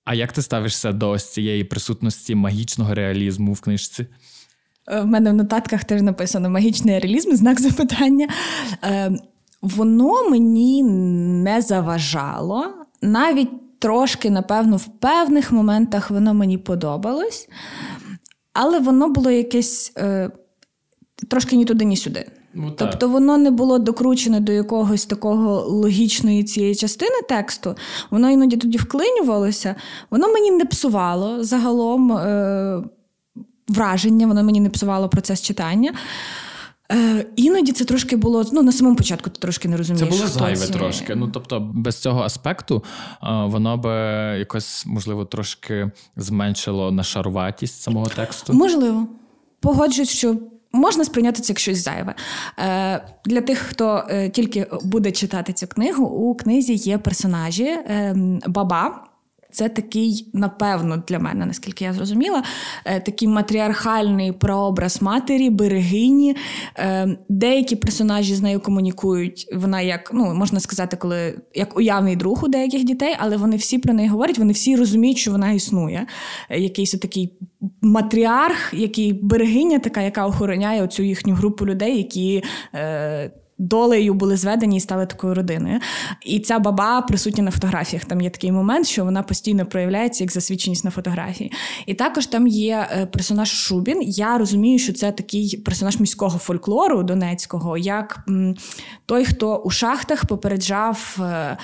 А 0.05 0.13
як 0.13 0.31
ти 0.31 0.41
ставишся 0.41 0.91
до 0.91 1.19
цієї 1.19 1.63
присутності 1.63 2.35
магічного 2.35 2.93
реалізму 2.93 3.53
в 3.53 3.61
книжці? 3.61 4.05
Е, 4.91 5.01
в 5.01 5.05
мене 5.05 5.31
в 5.31 5.33
нотатках 5.33 5.83
теж 5.83 6.01
написано 6.01 6.49
магічний 6.49 6.99
реалізм, 6.99 7.31
знак 7.31 7.61
запитання. 7.61 8.27
Е, 8.83 9.11
воно 9.61 10.29
мені 10.29 10.83
не 11.43 11.61
заважало. 11.61 12.65
Навіть 13.01 13.79
трошки, 13.79 14.29
напевно, 14.29 14.77
в 14.77 14.85
певних 14.85 15.51
моментах 15.51 16.11
воно 16.11 16.33
мені 16.33 16.57
подобалось, 16.57 17.49
але 18.53 18.79
воно 18.79 19.09
було 19.09 19.31
якесь 19.31 19.93
е, 19.97 20.31
трошки 21.27 21.55
ні 21.55 21.65
туди, 21.65 21.85
ні 21.85 21.97
сюди. 21.97 22.25
Ну, 22.53 22.71
тобто 22.77 23.09
воно 23.09 23.37
не 23.37 23.51
було 23.51 23.79
докручене 23.79 24.39
до 24.39 24.51
якогось 24.51 25.05
такого 25.05 25.61
логічної 25.61 26.43
цієї 26.43 26.75
частини 26.75 27.15
тексту, 27.29 27.75
воно 28.09 28.29
іноді 28.29 28.57
тоді 28.57 28.77
вклинювалося, 28.77 29.75
воно 30.09 30.27
мені 30.27 30.51
не 30.51 30.65
псувало 30.65 31.43
загалом 31.43 32.11
е, 32.11 32.83
враження, 33.71 34.27
воно 34.27 34.43
мені 34.43 34.59
не 34.59 34.69
псувало 34.69 35.09
процес 35.09 35.41
читання. 35.41 35.93
Е, 36.91 37.25
Іноді 37.35 37.71
це 37.71 37.85
трошки 37.85 38.15
було 38.15 38.45
ну 38.51 38.61
на 38.61 38.71
самому 38.71 38.95
початку 38.95 39.29
ти 39.29 39.39
трошки 39.39 39.67
не 39.67 39.77
розумієш. 39.77 40.09
Це 40.09 40.15
було 40.15 40.27
зайве 40.27 40.55
це... 40.55 40.73
трошки. 40.73 41.15
Ну 41.15 41.27
тобто, 41.27 41.59
без 41.59 41.97
цього 41.97 42.21
аспекту 42.21 42.83
е, 43.23 43.27
воно 43.29 43.77
би 43.77 43.91
якось 44.39 44.85
можливо 44.85 45.25
трошки 45.25 45.91
зменшило 46.15 46.91
нашаруватість 46.91 47.81
самого 47.81 48.05
тексту. 48.05 48.53
Можливо, 48.53 49.07
погоджуюсь, 49.59 50.09
що 50.09 50.37
Можна 50.73 51.05
сприйняти 51.05 51.41
це 51.41 51.53
як 51.53 51.59
щось 51.59 51.83
зайве. 51.83 52.15
Е, 52.59 53.05
Для 53.25 53.41
тих, 53.41 53.57
хто 53.57 54.03
е, 54.09 54.29
тільки 54.29 54.67
буде 54.83 55.11
читати 55.11 55.53
цю 55.53 55.67
книгу, 55.67 56.05
у 56.05 56.35
книзі 56.35 56.73
є 56.73 56.97
персонажі 56.97 57.65
е, 57.65 58.15
баба. 58.47 59.03
Це 59.51 59.69
такий, 59.69 60.29
напевно, 60.33 61.03
для 61.07 61.19
мене, 61.19 61.45
наскільки 61.45 61.83
я 61.83 61.93
зрозуміла, 61.93 62.43
е, 62.85 62.99
такий 62.99 63.27
матріархальний 63.27 64.31
прообраз 64.31 65.01
матері, 65.01 65.49
берегині. 65.49 66.35
Е, 66.77 67.17
деякі 67.29 67.75
персонажі 67.75 68.35
з 68.35 68.41
нею 68.41 68.59
комунікують. 68.59 69.47
Вона 69.53 69.81
як 69.81 70.11
ну 70.13 70.33
можна 70.33 70.59
сказати, 70.59 70.97
коли 70.97 71.41
як 71.53 71.77
уявний 71.77 72.15
друг 72.15 72.43
у 72.43 72.47
деяких 72.47 72.83
дітей, 72.83 73.15
але 73.19 73.37
вони 73.37 73.55
всі 73.55 73.77
про 73.77 73.93
неї 73.93 74.09
говорять, 74.09 74.37
вони 74.37 74.53
всі 74.53 74.75
розуміють, 74.75 75.17
що 75.17 75.31
вона 75.31 75.51
існує. 75.51 76.07
Е, 76.49 76.59
якийсь 76.59 76.91
такий 76.91 77.33
матріарх, 77.81 78.73
який 78.73 79.13
берегиня, 79.13 79.79
така, 79.79 80.01
яка 80.01 80.27
охороняє 80.27 80.83
оцю 80.83 81.03
їхню 81.03 81.33
групу 81.33 81.65
людей, 81.65 81.97
які 81.97 82.43
долею 83.61 84.13
були 84.13 84.37
зведені 84.37 84.77
і 84.77 84.79
стали 84.79 85.05
такою 85.05 85.33
родиною. 85.33 85.79
І 86.25 86.39
ця 86.39 86.59
баба 86.59 87.01
присутня 87.01 87.43
на 87.43 87.51
фотографіях. 87.51 88.05
Там 88.05 88.21
є 88.21 88.29
такий 88.29 88.51
момент, 88.51 88.87
що 88.87 89.05
вона 89.05 89.23
постійно 89.23 89.65
проявляється 89.65 90.23
як 90.23 90.31
засвідченість 90.31 90.85
на 90.85 90.91
фотографії. 90.91 91.51
І 91.85 91.93
також 91.93 92.27
там 92.27 92.47
є 92.47 92.87
е, 92.91 93.05
персонаж 93.05 93.51
Шубін. 93.51 94.01
Я 94.01 94.37
розумію, 94.37 94.79
що 94.79 94.93
це 94.93 95.11
такий 95.11 95.57
персонаж 95.65 95.99
міського 95.99 96.39
фольклору 96.39 97.03
Донецького, 97.03 97.77
як 97.77 98.25
той, 99.05 99.25
хто 99.25 99.55
у 99.55 99.69
шахтах 99.69 100.25
попереджав 100.25 101.17
е, 101.19 101.57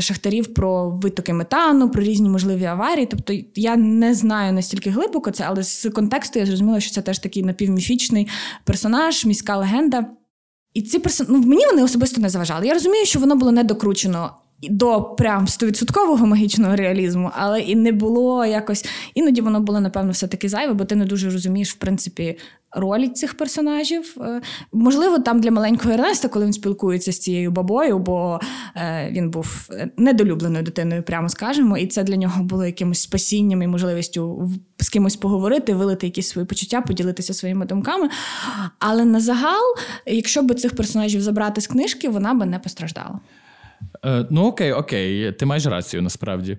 шахтарів 0.00 0.54
про 0.54 0.90
витоки 0.90 1.32
метану, 1.32 1.90
про 1.90 2.02
різні 2.02 2.28
можливі 2.28 2.64
аварії. 2.64 3.06
Тобто 3.06 3.34
я 3.54 3.76
не 3.76 4.14
знаю 4.14 4.52
настільки 4.52 4.90
глибоко 4.90 5.30
це, 5.30 5.44
але 5.48 5.62
з 5.62 5.90
контексту 5.90 6.38
я 6.38 6.46
зрозуміла, 6.46 6.80
що 6.80 6.90
це 6.90 7.02
теж 7.02 7.18
такий 7.18 7.42
напівміфічний 7.42 8.28
персонаж, 8.64 9.24
міська 9.24 9.56
легенда. 9.56 10.17
І 10.78 10.82
ці 10.82 10.98
персон... 10.98 11.26
ну, 11.30 11.38
мені 11.38 11.66
вони 11.66 11.82
особисто 11.82 12.20
не 12.20 12.28
заважали. 12.28 12.66
Я 12.66 12.74
розумію, 12.74 13.06
що 13.06 13.20
воно 13.20 13.36
було 13.36 13.52
не 13.52 13.64
докручено 13.64 14.30
до 14.62 15.02
прям 15.02 15.48
стовідсоткового 15.48 16.26
магічного 16.26 16.76
реалізму, 16.76 17.30
але 17.34 17.60
і 17.60 17.74
не 17.74 17.92
було 17.92 18.44
якось. 18.44 18.84
Іноді 19.14 19.40
воно 19.40 19.60
було, 19.60 19.80
напевно, 19.80 20.12
все-таки 20.12 20.48
зайве, 20.48 20.74
бо 20.74 20.84
ти 20.84 20.96
не 20.96 21.04
дуже 21.04 21.30
розумієш, 21.30 21.72
в 21.72 21.76
принципі, 21.76 22.38
ролі 22.72 23.08
цих 23.08 23.34
персонажів. 23.34 24.16
Е, 24.20 24.40
можливо, 24.72 25.18
там 25.18 25.40
для 25.40 25.50
маленького 25.50 25.94
Ернеста, 25.94 26.28
коли 26.28 26.44
він 26.44 26.52
спілкується 26.52 27.12
з 27.12 27.18
цією 27.18 27.50
бабою, 27.50 27.98
бо 27.98 28.40
е, 28.76 29.08
він 29.12 29.30
був 29.30 29.68
недолюбленою 29.96 30.64
дитиною, 30.64 31.02
прямо 31.02 31.28
скажемо, 31.28 31.78
і 31.78 31.86
це 31.86 32.04
для 32.04 32.16
нього 32.16 32.42
було 32.42 32.66
якимось 32.66 33.00
спасінням 33.00 33.62
і 33.62 33.66
можливістю 33.66 34.50
з 34.78 34.88
кимось 34.88 35.16
поговорити, 35.16 35.74
вилити 35.74 36.06
якісь 36.06 36.28
свої 36.28 36.46
почуття, 36.46 36.80
поділитися 36.80 37.34
своїми 37.34 37.66
думками. 37.66 38.08
Але 38.78 39.04
на 39.04 39.20
загал, 39.20 39.74
якщо 40.06 40.42
б 40.42 40.54
цих 40.54 40.76
персонажів 40.76 41.20
забрати 41.20 41.60
з 41.60 41.66
книжки, 41.66 42.08
вона 42.08 42.34
би 42.34 42.46
не 42.46 42.58
постраждала. 42.58 43.20
Е, 44.04 44.26
ну, 44.30 44.46
окей, 44.46 44.72
окей, 44.72 45.32
ти 45.32 45.46
маєш 45.46 45.66
рацію 45.66 46.02
насправді. 46.02 46.58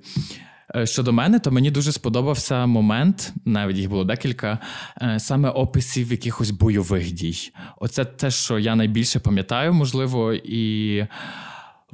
Е, 0.76 0.86
щодо 0.86 1.14
мене, 1.14 1.40
то 1.40 1.52
мені 1.52 1.72
дуже 1.72 1.92
сподобався 1.92 2.66
момент, 2.66 3.34
навіть 3.46 3.78
їх 3.78 3.90
було 3.90 4.04
декілька, 4.04 4.60
е, 5.02 5.20
саме 5.20 5.50
описів 5.50 6.12
якихось 6.12 6.52
бойових 6.52 7.12
дій. 7.12 7.52
Оце 7.80 8.06
те, 8.06 8.32
що 8.32 8.60
я 8.60 8.76
найбільше 8.76 9.20
пам'ятаю, 9.20 9.74
можливо, 9.74 10.34
і. 10.34 11.06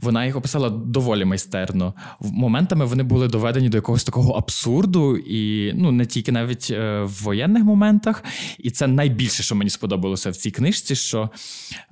Вона 0.02 0.26
їх 0.26 0.36
описала 0.36 0.70
доволі 0.70 1.26
майстерно. 1.26 1.94
Моментами 2.20 2.86
вони 2.86 3.04
були 3.04 3.28
доведені 3.28 3.70
до 3.70 3.78
якогось 3.78 4.04
такого 4.04 4.34
абсурду, 4.34 5.18
і 5.18 5.74
ну 5.74 5.92
не 5.92 6.06
тільки 6.06 6.32
навіть 6.32 6.68
е, 6.72 7.02
в 7.02 7.24
воєнних 7.24 7.64
моментах. 7.64 8.24
І 8.58 8.72
це 8.72 8.88
найбільше, 8.88 9.44
що 9.44 9.56
мені 9.56 9.70
сподобалося 9.70 10.30
в 10.30 10.36
цій 10.36 10.52
книжці, 10.52 10.96
що 10.96 11.30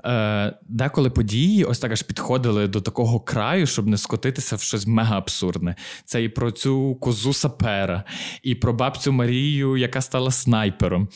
е, 0.05 0.53
деколи 0.67 1.09
події 1.09 1.63
ось 1.63 1.79
так 1.79 1.91
аж 1.91 2.01
підходили 2.01 2.67
до 2.67 2.81
такого 2.81 3.19
краю, 3.19 3.67
щоб 3.67 3.87
не 3.87 3.97
скотитися 3.97 4.55
в 4.55 4.61
щось 4.61 4.87
мега 4.87 5.17
абсурдне. 5.17 5.75
Це 6.05 6.23
і 6.23 6.29
про 6.29 6.51
цю 6.51 6.95
козу 6.95 7.33
сапера, 7.33 8.03
і 8.43 8.55
про 8.55 8.73
бабцю 8.73 9.11
Марію, 9.11 9.77
яка 9.77 10.01
стала 10.01 10.31
снайпером. 10.31 11.07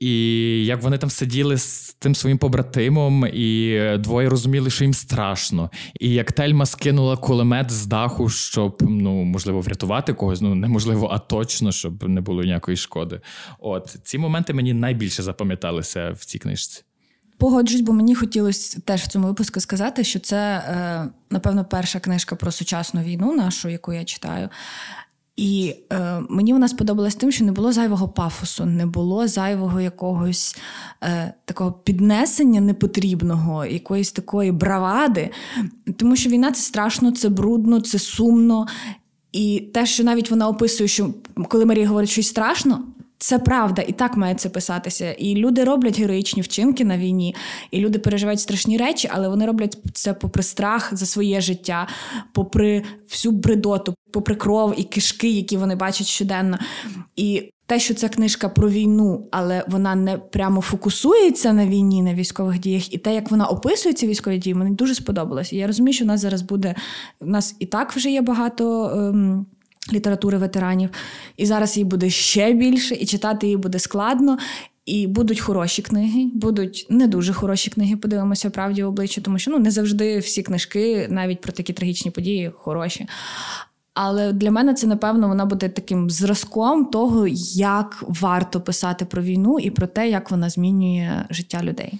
І 0.00 0.12
як 0.64 0.82
вони 0.82 0.98
там 0.98 1.10
сиділи 1.10 1.58
з 1.58 1.96
тим 1.98 2.14
своїм 2.14 2.38
побратимом, 2.38 3.26
і 3.26 3.80
двоє 3.98 4.28
розуміли, 4.28 4.70
що 4.70 4.84
їм 4.84 4.94
страшно. 4.94 5.70
І 6.00 6.10
як 6.10 6.32
Тельма 6.32 6.66
скинула 6.66 7.16
кулемет 7.16 7.70
з 7.70 7.86
даху, 7.86 8.28
щоб 8.28 8.76
ну 8.80 9.24
можливо 9.24 9.60
врятувати 9.60 10.12
когось, 10.12 10.40
ну 10.40 10.54
неможливо, 10.54 11.08
а 11.12 11.18
точно, 11.18 11.72
щоб 11.72 12.08
не 12.08 12.20
було 12.20 12.42
ніякої 12.42 12.76
шкоди. 12.76 13.20
От 13.58 13.96
ці 14.02 14.18
моменти 14.18 14.54
мені 14.54 14.72
найбільше 14.72 15.22
запам'яталися 15.22 16.10
в 16.10 16.24
цій 16.24 16.38
книжці. 16.38 16.82
Погоджусь, 17.38 17.80
бо 17.80 17.92
мені 17.92 18.14
хотілося 18.14 18.80
теж 18.80 19.02
в 19.02 19.06
цьому 19.06 19.26
випуску 19.26 19.60
сказати, 19.60 20.04
що 20.04 20.18
це, 20.18 20.36
е, 20.36 21.08
напевно, 21.30 21.64
перша 21.64 22.00
книжка 22.00 22.36
про 22.36 22.52
сучасну 22.52 23.02
війну, 23.02 23.36
нашу, 23.36 23.68
яку 23.68 23.92
я 23.92 24.04
читаю. 24.04 24.48
І 25.40 25.74
е, 25.92 26.22
мені 26.28 26.52
вона 26.52 26.68
сподобалась 26.68 27.14
тим, 27.14 27.32
що 27.32 27.44
не 27.44 27.52
було 27.52 27.72
зайвого 27.72 28.08
пафосу, 28.08 28.64
не 28.64 28.86
було 28.86 29.28
зайвого 29.28 29.80
якогось 29.80 30.56
е, 31.02 31.34
такого 31.44 31.72
піднесення 31.72 32.60
непотрібного, 32.60 33.64
якоїсь 33.64 34.12
такої 34.12 34.52
бравади. 34.52 35.30
Тому 35.96 36.16
що 36.16 36.30
війна 36.30 36.52
це 36.52 36.62
страшно, 36.62 37.12
це 37.12 37.28
брудно, 37.28 37.80
це 37.80 37.98
сумно. 37.98 38.66
І 39.32 39.70
те, 39.74 39.86
що 39.86 40.04
навіть 40.04 40.30
вона 40.30 40.48
описує, 40.48 40.88
що 40.88 41.14
коли 41.48 41.64
Марія 41.66 41.88
говорить 41.88 42.10
щось 42.10 42.28
страшно, 42.28 42.82
це 43.20 43.38
правда, 43.38 43.82
і 43.82 43.92
так 43.92 44.16
має 44.16 44.34
це 44.34 44.48
писатися. 44.48 45.12
І 45.12 45.34
люди 45.34 45.64
роблять 45.64 45.98
героїчні 45.98 46.42
вчинки 46.42 46.84
на 46.84 46.98
війні, 46.98 47.34
і 47.70 47.80
люди 47.80 47.98
переживають 47.98 48.40
страшні 48.40 48.76
речі, 48.76 49.08
але 49.12 49.28
вони 49.28 49.46
роблять 49.46 49.78
це 49.94 50.14
попри 50.14 50.42
страх 50.42 50.88
за 50.92 51.06
своє 51.06 51.40
життя, 51.40 51.88
попри 52.32 52.82
всю 53.10 53.32
бредоту, 53.32 53.94
попри 54.12 54.34
кров 54.34 54.74
і 54.76 54.84
кишки, 54.84 55.30
які 55.30 55.56
вони 55.56 55.76
бачать 55.76 56.06
щоденно. 56.06 56.58
І 57.16 57.52
те, 57.66 57.78
що 57.78 57.94
ця 57.94 58.08
книжка 58.08 58.48
про 58.48 58.68
війну, 58.68 59.28
але 59.30 59.64
вона 59.68 59.94
не 59.94 60.18
прямо 60.18 60.60
фокусується 60.60 61.52
на 61.52 61.66
війні, 61.66 62.02
на 62.02 62.14
військових 62.14 62.58
діях, 62.58 62.94
і 62.94 62.98
те, 62.98 63.14
як 63.14 63.30
вона 63.30 63.46
описує 63.46 63.94
ці 63.94 64.06
військові 64.06 64.38
дії, 64.38 64.54
мені 64.54 64.74
дуже 64.76 64.94
сподобалось. 64.94 65.52
І 65.52 65.56
я 65.56 65.66
розумію, 65.66 65.92
що 65.92 66.04
в 66.04 66.08
нас 66.08 66.20
зараз 66.20 66.42
буде. 66.42 66.74
У 67.20 67.26
нас 67.26 67.56
і 67.58 67.66
так 67.66 67.92
вже 67.92 68.10
є 68.10 68.22
багато. 68.22 68.84
Ем, 68.84 69.46
літератури 69.92 70.38
ветеранів. 70.38 70.90
І 71.36 71.46
зараз 71.46 71.76
її 71.76 71.84
буде 71.84 72.10
ще 72.10 72.52
більше, 72.52 72.94
і 72.94 73.06
читати 73.06 73.46
її 73.46 73.56
буде 73.56 73.78
складно. 73.78 74.38
І 74.86 75.06
будуть 75.06 75.40
хороші 75.40 75.82
книги, 75.82 76.26
будуть 76.34 76.86
не 76.90 77.06
дуже 77.06 77.32
хороші 77.32 77.70
книги. 77.70 77.96
Подивимося 77.96 78.50
правді 78.50 78.82
в 78.82 78.88
обличчя, 78.88 79.20
тому 79.20 79.38
що 79.38 79.50
ну 79.50 79.58
не 79.58 79.70
завжди 79.70 80.18
всі 80.18 80.42
книжки, 80.42 81.06
навіть 81.10 81.40
про 81.40 81.52
такі 81.52 81.72
трагічні 81.72 82.10
події, 82.10 82.52
хороші. 82.58 83.06
Але 83.94 84.32
для 84.32 84.50
мене 84.50 84.74
це, 84.74 84.86
напевно, 84.86 85.28
вона 85.28 85.44
буде 85.44 85.68
таким 85.68 86.10
зразком 86.10 86.84
того, 86.84 87.26
як 87.54 88.04
варто 88.08 88.60
писати 88.60 89.04
про 89.04 89.22
війну 89.22 89.58
і 89.58 89.70
про 89.70 89.86
те, 89.86 90.08
як 90.08 90.30
вона 90.30 90.50
змінює 90.50 91.24
життя 91.30 91.62
людей. 91.62 91.92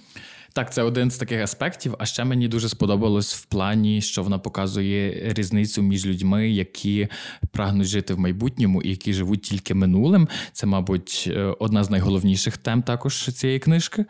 Так, 0.53 0.73
це 0.73 0.83
один 0.83 1.11
з 1.11 1.17
таких 1.17 1.41
аспектів. 1.41 1.95
А 1.99 2.05
ще 2.05 2.23
мені 2.23 2.47
дуже 2.47 2.69
сподобалось 2.69 3.35
в 3.35 3.45
плані, 3.45 4.01
що 4.01 4.23
вона 4.23 4.39
показує 4.39 5.33
різницю 5.33 5.81
між 5.81 6.05
людьми, 6.05 6.49
які 6.49 7.07
прагнуть 7.51 7.87
жити 7.87 8.13
в 8.13 8.19
майбутньому 8.19 8.81
і 8.81 8.89
які 8.89 9.13
живуть 9.13 9.41
тільки 9.41 9.73
минулим. 9.73 10.27
Це, 10.51 10.67
мабуть, 10.67 11.25
е, 11.27 11.55
одна 11.59 11.83
з 11.83 11.89
найголовніших 11.89 12.57
тем 12.57 12.81
також 12.81 13.25
цієї 13.25 13.59
книжки 13.59 14.05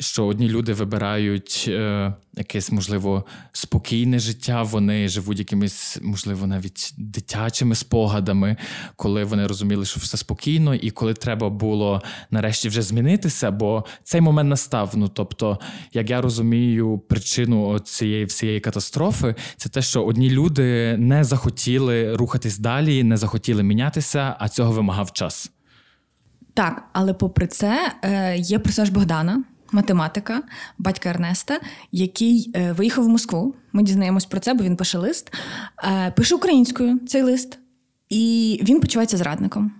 що 0.00 0.26
одні 0.26 0.48
люди 0.48 0.72
вибирають 0.72 1.64
е, 1.68 2.14
якесь, 2.34 2.72
можливо, 2.72 3.24
спокійне 3.52 4.18
життя, 4.18 4.62
вони 4.62 5.08
живуть 5.08 5.38
якимись, 5.38 5.98
можливо, 6.02 6.46
навіть 6.46 6.94
дитячими 6.98 7.74
спогадами, 7.74 8.56
коли 8.96 9.24
вони 9.24 9.46
розуміли, 9.46 9.84
що 9.84 10.00
все 10.00 10.16
спокійно, 10.16 10.74
і 10.74 10.90
коли 10.90 11.14
треба 11.14 11.50
було 11.50 12.02
нарешті 12.30 12.68
вже 12.68 12.82
змінитися, 12.82 13.50
бо 13.50 13.84
цей 14.04 14.20
момент 14.20 14.50
настав. 14.50 14.92
Ну 14.94 15.08
тобто, 15.08 15.58
як 15.92 16.10
я 16.10 16.20
розумію, 16.20 16.98
причину 16.98 17.78
цієї 17.78 18.24
всієї 18.24 18.60
катастрофи, 18.60 19.34
це 19.56 19.68
те, 19.68 19.82
що 19.82 20.04
одні 20.04 20.30
люди 20.30 20.96
не 20.96 21.24
захотіли 21.24 22.16
рухатись 22.16 22.58
далі, 22.58 23.02
не 23.02 23.16
захотіли 23.16 23.62
мінятися, 23.62 24.36
а 24.38 24.48
цього 24.48 24.72
вимагав 24.72 25.12
час. 25.12 25.52
Так, 26.54 26.82
але 26.92 27.14
попри 27.14 27.46
це 27.46 27.92
е, 28.02 28.36
є 28.36 28.58
персонаж 28.58 28.90
Богдана 28.90 29.44
математика, 29.72 30.42
батька 30.78 31.08
Ернеста, 31.08 31.60
який 31.92 32.50
е, 32.54 32.72
виїхав 32.72 33.04
в 33.04 33.08
Москву. 33.08 33.54
Ми 33.72 33.82
дізнаємось 33.82 34.24
про 34.24 34.40
це, 34.40 34.54
бо 34.54 34.64
він 34.64 34.76
пише 34.76 34.98
лист, 34.98 35.32
е, 35.84 36.10
пише 36.10 36.34
українською 36.34 36.98
цей 36.98 37.22
лист, 37.22 37.58
і 38.08 38.60
він 38.62 38.80
почувається 38.80 39.16
зрадником. 39.16 39.72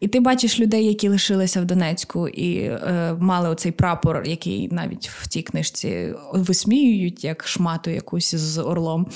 І 0.00 0.08
ти 0.08 0.20
бачиш 0.20 0.60
людей, 0.60 0.86
які 0.86 1.08
лишилися 1.08 1.60
в 1.60 1.64
Донецьку 1.64 2.28
і 2.28 2.58
е, 2.58 3.16
мали 3.20 3.48
оцей 3.48 3.72
прапор, 3.72 4.22
який 4.26 4.68
навіть 4.72 5.08
в 5.08 5.28
цій 5.28 5.42
книжці 5.42 6.14
висміюють 6.32 7.24
як 7.24 7.46
шмату 7.46 7.90
якусь 7.90 8.34
з 8.34 8.58
орлом. 8.58 9.06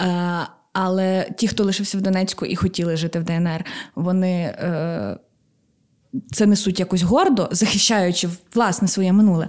Е, 0.00 0.46
але 0.72 1.30
ті, 1.36 1.48
хто 1.48 1.64
лишився 1.64 1.98
в 1.98 2.00
Донецьку 2.00 2.46
і 2.46 2.56
хотіли 2.56 2.96
жити 2.96 3.18
в 3.18 3.24
ДНР, 3.24 3.64
вони. 3.94 4.34
Е, 4.40 5.18
це 6.32 6.46
несуть 6.46 6.80
якось 6.80 7.02
гордо, 7.02 7.48
захищаючи 7.50 8.28
власне 8.54 8.88
своє 8.88 9.12
минуле. 9.12 9.48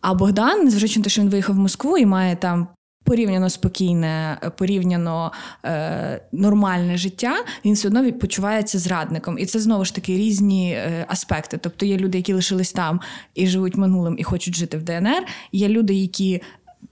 А 0.00 0.14
Богдан, 0.14 0.64
незважаючи 0.64 0.98
на 0.98 1.04
те, 1.04 1.10
що 1.10 1.22
він 1.22 1.28
виїхав 1.28 1.56
в 1.56 1.58
Москву 1.58 1.98
і 1.98 2.06
має 2.06 2.36
там. 2.36 2.68
Порівняно 3.04 3.50
спокійне, 3.50 4.38
порівняно 4.58 5.32
е, 5.64 6.22
нормальне 6.32 6.96
життя, 6.96 7.34
він 7.64 7.74
все 7.74 7.88
одно 7.88 8.12
почувається 8.12 8.78
зрадником. 8.78 9.38
І 9.38 9.46
це 9.46 9.60
знову 9.60 9.84
ж 9.84 9.94
таки 9.94 10.16
різні 10.16 10.72
е, 10.72 11.04
аспекти. 11.08 11.58
Тобто 11.58 11.86
є 11.86 11.96
люди, 11.96 12.18
які 12.18 12.32
лишились 12.32 12.72
там 12.72 13.00
і 13.34 13.46
живуть 13.46 13.76
минулим 13.76 14.16
і 14.18 14.22
хочуть 14.22 14.56
жити 14.56 14.78
в 14.78 14.82
ДНР. 14.82 15.26
Є 15.52 15.68
люди, 15.68 15.94
які, 15.94 16.42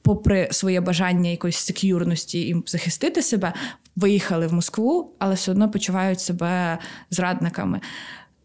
попри 0.03 0.49
своє 0.51 0.81
бажання 0.81 1.31
якоїсь 1.31 1.59
сек'юрності 1.59 2.41
і 2.41 2.63
захистити 2.67 3.23
себе, 3.23 3.53
виїхали 3.97 4.47
в 4.47 4.53
Москву, 4.53 5.13
але 5.19 5.35
все 5.35 5.51
одно 5.51 5.71
почувають 5.71 6.21
себе 6.21 6.79
зрадниками. 7.11 7.81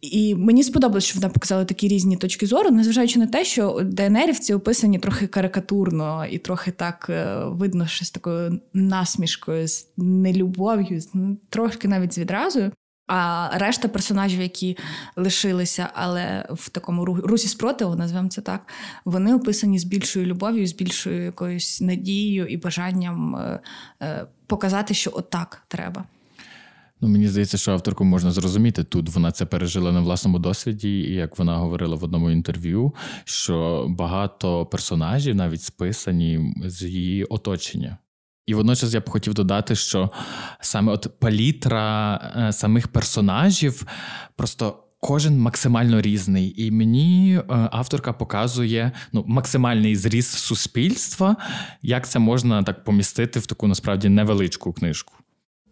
І 0.04 0.36
мені 0.36 0.64
сподобалось, 0.64 1.04
що 1.04 1.20
вона 1.20 1.30
показала 1.30 1.66
такі 1.66 1.88
різні 1.88 2.18
точки 2.18 2.46
зору, 2.48 2.72
незважаючи 2.72 3.20
на 3.20 3.28
те, 3.28 3.46
що 3.46 3.82
ДНРівці 3.84 4.54
описані 4.54 5.00
трохи 5.00 5.28
карикатурно 5.28 6.26
і 6.26 6.38
трохи 6.38 6.72
так 6.72 7.08
е, 7.10 7.44
видно, 7.46 7.88
що 7.88 8.06
з 8.06 8.12
такою 8.12 8.60
насмішкою, 8.74 9.68
з 9.68 9.88
нелюбов'ю, 9.98 11.02
трохи 11.50 11.88
навіть 11.88 12.14
з 12.14 12.18
відразу. 12.18 12.72
А 13.08 13.50
решта 13.54 13.88
персонажів, 13.88 14.42
які 14.42 14.78
лишилися, 15.16 15.90
але 15.94 16.48
в 16.50 16.70
такому 16.70 17.06
русі 17.06 17.48
спротиву, 17.48 17.96
назвемо 17.96 18.30
це 18.30 18.42
так, 18.42 18.68
вони 19.06 19.36
описані 19.36 19.80
з 19.80 19.84
більшою 19.84 20.26
любов'ю, 20.26 20.68
з 20.68 20.74
більшою 20.74 21.24
якоюсь 21.24 21.82
надією 21.82 22.48
і 22.48 22.58
бажанням 22.58 23.36
е, 23.36 23.60
е, 24.02 24.26
показати, 24.48 24.94
що 24.94 25.12
отак 25.14 25.62
треба. 25.68 26.06
Ну, 27.04 27.10
Мені 27.10 27.28
здається, 27.28 27.58
що 27.58 27.72
авторку 27.72 28.04
можна 28.04 28.32
зрозуміти 28.32 28.84
тут. 28.84 29.10
Вона 29.10 29.32
це 29.32 29.46
пережила 29.46 29.92
на 29.92 30.02
власному 30.02 30.40
досвіді, 30.40 31.00
і 31.00 31.14
як 31.14 31.40
вона 31.40 31.58
говорила 31.58 31.96
в 31.96 32.04
одному 32.04 32.32
інтерв'ю, 32.32 32.94
що 33.24 33.86
багато 33.90 34.66
персонажів 34.66 35.36
навіть 35.36 35.62
списані 35.62 36.56
з 36.66 36.84
її 36.84 37.24
оточення. 37.24 37.98
І 38.46 38.54
водночас 38.54 38.94
я 38.94 39.00
б 39.00 39.10
хотів 39.10 39.34
додати, 39.34 39.76
що 39.76 40.10
саме 40.60 40.92
от 40.92 41.20
палітра 41.20 42.16
е, 42.38 42.54
самих 42.54 42.88
персонажів 42.88 43.86
просто. 44.36 44.80
Кожен 45.06 45.40
максимально 45.40 46.02
різний, 46.02 46.66
і 46.66 46.72
мені 46.72 47.36
е, 47.36 47.44
авторка 47.72 48.14
показує 48.14 48.92
ну 49.14 49.24
максимальний 49.28 49.96
зріст 49.96 50.32
суспільства, 50.32 51.36
як 51.82 52.08
це 52.08 52.20
можна 52.20 52.64
так 52.64 52.84
помістити 52.84 53.40
в 53.40 53.46
таку 53.46 53.68
насправді 53.68 54.10
невеличку 54.10 54.74
книжку 54.74 55.14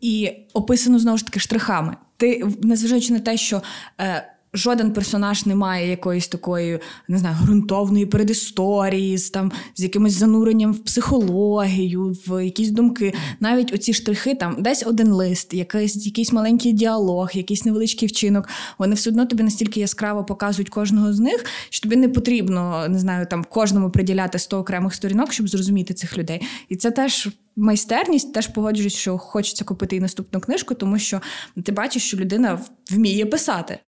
і 0.02 0.32
описано 0.54 1.00
знову 1.00 1.18
ж 1.18 1.26
таки 1.26 1.40
штрихами. 1.40 1.96
Ти, 2.18 2.46
незважаючи 2.64 3.14
на 3.14 3.20
те, 3.20 3.38
що 3.38 3.62
е, 4.00 4.34
жоден 4.54 4.94
персонаж 4.94 5.46
не 5.46 5.56
має 5.56 5.90
якоїсь 5.90 6.28
такої, 6.28 6.80
не 7.08 7.18
знаю, 7.18 7.36
ґрунтовної 7.44 8.06
передісторії, 8.06 9.18
з 9.18 9.30
там 9.30 9.52
з 9.76 9.84
якимось 9.84 10.14
зануренням 10.14 10.74
в 10.74 10.84
психологію, 10.84 12.16
в 12.28 12.46
якісь 12.46 12.72
думки. 12.72 13.14
Навіть 13.40 13.74
оці 13.74 13.94
штрихи, 13.94 14.36
там 14.36 14.56
десь 14.60 14.84
один 14.88 15.12
лист, 15.12 15.54
якийсь, 15.54 16.06
якийсь 16.06 16.32
маленький 16.32 16.74
діалог, 16.74 17.32
якийсь 17.34 17.66
невеличкий 17.66 18.08
вчинок. 18.08 18.50
Вони 18.78 18.96
все 18.96 19.10
одно 19.10 19.26
тобі 19.26 19.44
настільки 19.44 19.80
яскраво 19.80 20.26
показують 20.26 20.70
кожного 20.70 21.14
з 21.14 21.20
них, 21.20 21.46
що 21.70 21.84
тобі 21.84 21.96
не 21.96 22.10
потрібно 22.10 22.86
не 22.90 23.00
знаю, 23.00 23.26
там 23.26 23.46
кожному 23.50 23.90
приділяти 23.90 24.40
100 24.40 24.58
окремих 24.58 24.96
сторінок, 24.96 25.34
щоб 25.34 25.50
зрозуміти 25.50 25.94
цих 25.94 26.18
людей. 26.18 26.42
І 26.70 26.76
це 26.76 26.92
теж. 26.92 27.30
Майстерність 27.56 28.34
теж 28.34 28.48
погоджуюсь, 28.48 28.96
що 28.96 29.18
хочеться 29.18 29.66
купити 29.66 29.96
і 29.96 30.00
наступну 30.00 30.40
книжку, 30.40 30.76
тому 30.76 31.00
що 31.00 31.22
ти 31.64 31.72
бачиш, 31.72 32.04
що 32.04 32.18
людина 32.18 32.62
вміє 32.92 33.26
писати. 33.26 33.80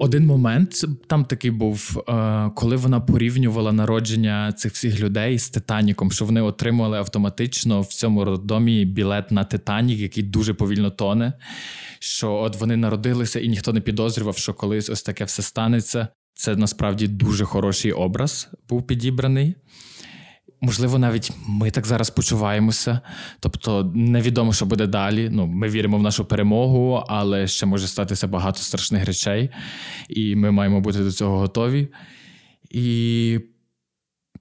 Один 0.00 0.26
момент 0.26 0.84
там 1.06 1.24
такий 1.24 1.50
був, 1.50 2.04
е, 2.08 2.50
коли 2.54 2.76
вона 2.76 3.00
порівнювала 3.00 3.72
народження 3.72 4.52
цих 4.52 4.72
всіх 4.72 5.00
людей 5.00 5.38
з 5.38 5.50
Титаніком, 5.50 6.12
що 6.12 6.24
вони 6.24 6.40
отримували 6.40 6.98
автоматично 6.98 7.80
в 7.80 7.86
цьому 7.86 8.24
роддомі 8.24 8.84
білет 8.84 9.30
на 9.30 9.44
Титанік, 9.44 9.98
який 9.98 10.22
дуже 10.22 10.54
повільно 10.54 10.90
тоне. 10.90 11.32
Що 11.98 12.32
от 12.32 12.60
вони 12.60 12.76
народилися, 12.76 13.40
і 13.40 13.48
ніхто 13.48 13.72
не 13.72 13.80
підозрював, 13.80 14.36
що 14.36 14.54
колись 14.54 14.90
ось 14.90 15.02
таке 15.02 15.24
все 15.24 15.42
станеться. 15.42 16.08
Це 16.34 16.56
насправді 16.56 17.08
дуже 17.08 17.44
хороший 17.44 17.92
образ 17.92 18.48
був 18.68 18.86
підібраний. 18.86 19.54
Можливо, 20.64 20.98
навіть 20.98 21.30
ми 21.46 21.70
так 21.70 21.86
зараз 21.86 22.10
почуваємося. 22.10 23.00
Тобто, 23.40 23.92
невідомо, 23.94 24.52
що 24.52 24.66
буде 24.66 24.86
далі. 24.86 25.28
Ну, 25.32 25.46
Ми 25.46 25.68
віримо 25.68 25.98
в 25.98 26.02
нашу 26.02 26.24
перемогу, 26.24 27.04
але 27.08 27.46
ще 27.46 27.66
може 27.66 27.86
статися 27.86 28.26
багато 28.26 28.58
страшних 28.58 29.04
речей, 29.04 29.50
і 30.08 30.36
ми 30.36 30.50
маємо 30.50 30.80
бути 30.80 30.98
до 30.98 31.12
цього 31.12 31.38
готові. 31.38 31.88
І 32.70 33.38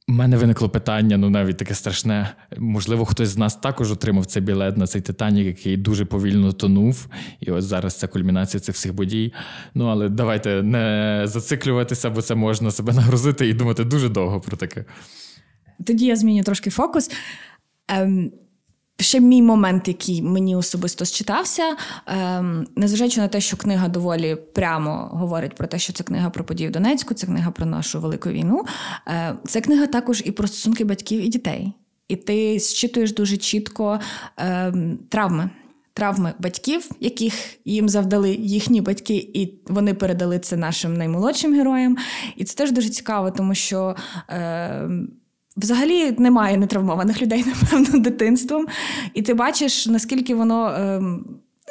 в 0.08 0.12
мене 0.12 0.38
виникло 0.38 0.70
питання, 0.70 1.18
ну 1.18 1.30
навіть 1.30 1.58
таке 1.58 1.76
страшне. 1.76 2.36
Можливо, 2.58 3.06
хтось 3.06 3.30
з 3.30 3.38
нас 3.38 3.56
також 3.56 3.92
отримав 3.92 4.26
цей 4.26 4.42
білет 4.42 4.78
на 4.78 4.88
цей 4.88 5.02
Титанік, 5.02 5.48
який 5.48 5.78
дуже 5.78 6.06
повільно 6.06 6.52
тонув. 6.52 7.08
І 7.40 7.52
ось 7.52 7.66
зараз 7.66 8.00
це 8.00 8.08
кульмінація 8.08 8.62
цих 8.62 8.76
всіх 8.76 8.96
подій. 8.96 9.34
Ну, 9.74 9.86
але 9.86 10.10
давайте 10.10 10.64
не 10.64 11.22
зациклюватися, 11.26 12.10
бо 12.10 12.22
це 12.22 12.36
можна 12.36 12.72
себе 12.72 12.94
нагрузити 12.94 13.48
і 13.48 13.54
думати 13.54 13.84
дуже 13.84 14.10
довго 14.10 14.42
про 14.42 14.58
таке. 14.58 14.86
Тоді 15.86 16.06
я 16.06 16.16
зміню 16.16 16.44
трошки 16.44 16.70
фокус. 16.70 17.12
Ем, 17.88 18.32
Ще 19.00 19.20
мій 19.20 19.42
момент, 19.42 19.88
який 19.88 20.22
мені 20.22 20.56
особисто 20.56 21.06
считався, 21.06 21.76
ем, 22.06 22.68
незважаючи 22.76 23.22
на 23.22 23.28
те, 23.28 23.42
що 23.42 23.58
книга 23.58 23.88
доволі 23.88 24.36
прямо 24.36 25.10
говорить 25.12 25.56
про 25.56 25.68
те, 25.68 25.80
що 25.80 25.94
це 25.94 26.04
книга 26.04 26.30
про 26.30 26.44
події 26.44 26.70
в 26.70 26.72
Донецьку, 26.72 27.14
це 27.14 27.28
книга 27.28 27.52
про 27.52 27.66
нашу 27.66 28.00
велику 28.00 28.30
війну. 28.30 28.66
Е, 29.08 29.36
це 29.48 29.62
книга 29.62 29.88
також 29.88 30.24
і 30.26 30.32
про 30.32 30.48
стосунки 30.48 30.86
батьків 30.86 31.22
і 31.22 31.28
дітей. 31.28 31.74
І 32.08 32.16
ти 32.16 32.60
зчитуєш 32.60 33.14
дуже 33.14 33.38
чітко 33.38 34.00
ем, 34.38 35.00
травми. 35.10 35.50
Травми 35.94 36.34
батьків, 36.40 36.90
яких 37.00 37.34
їм 37.66 37.90
завдали 37.90 38.34
їхні 38.34 38.82
батьки, 38.82 39.16
і 39.34 39.62
вони 39.68 39.94
передали 39.94 40.40
це 40.40 40.58
нашим 40.58 40.94
наймолодшим 40.94 41.54
героям. 41.54 41.98
І 42.36 42.44
це 42.44 42.56
теж 42.56 42.72
дуже 42.72 42.90
цікаво, 42.90 43.32
тому 43.32 43.56
що. 43.56 43.96
Е, 44.30 44.90
Взагалі 45.58 46.12
немає 46.12 46.58
нетравмованих 46.58 47.22
людей, 47.22 47.46
напевно, 47.62 48.00
дитинством. 48.00 48.66
І 49.14 49.22
ти 49.22 49.34
бачиш, 49.34 49.88
наскільки 49.88 50.36
воно 50.36 50.76
ем, 50.78 51.26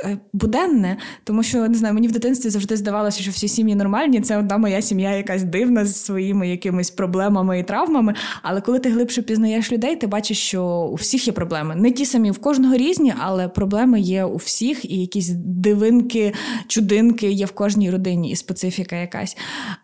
Е, 0.04 0.18
буденне, 0.32 0.96
тому 1.24 1.42
що 1.42 1.68
не 1.68 1.74
знаю, 1.74 1.94
мені 1.94 2.08
в 2.08 2.12
дитинстві 2.12 2.50
завжди 2.50 2.76
здавалося, 2.76 3.22
що 3.22 3.30
всі 3.30 3.48
сім'ї 3.48 3.74
нормальні. 3.74 4.20
Це 4.20 4.38
одна 4.38 4.58
моя 4.58 4.82
сім'я, 4.82 5.10
якась 5.10 5.42
дивна 5.42 5.84
з 5.84 6.04
своїми 6.04 6.48
якимись 6.48 6.90
проблемами 6.90 7.58
і 7.58 7.62
травмами. 7.62 8.14
Але 8.42 8.60
коли 8.60 8.78
ти 8.78 8.88
глибше 8.90 9.22
пізнаєш 9.22 9.72
людей, 9.72 9.96
ти 9.96 10.06
бачиш, 10.06 10.38
що 10.38 10.64
у 10.64 10.94
всіх 10.94 11.26
є 11.26 11.32
проблеми. 11.32 11.76
Не 11.76 11.92
ті 11.92 12.06
самі 12.06 12.30
в 12.30 12.38
кожного 12.38 12.76
різні, 12.76 13.14
але 13.18 13.48
проблеми 13.48 14.00
є 14.00 14.24
у 14.24 14.36
всіх, 14.36 14.90
і 14.90 15.00
якісь 15.00 15.28
дивинки, 15.44 16.32
чудинки 16.66 17.30
є 17.30 17.46
в 17.46 17.52
кожній 17.52 17.90
родині, 17.90 18.30
і 18.30 18.36
специфіка 18.36 18.96
якась. 18.96 19.36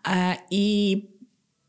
Е, 0.07 0.37
і 0.51 0.97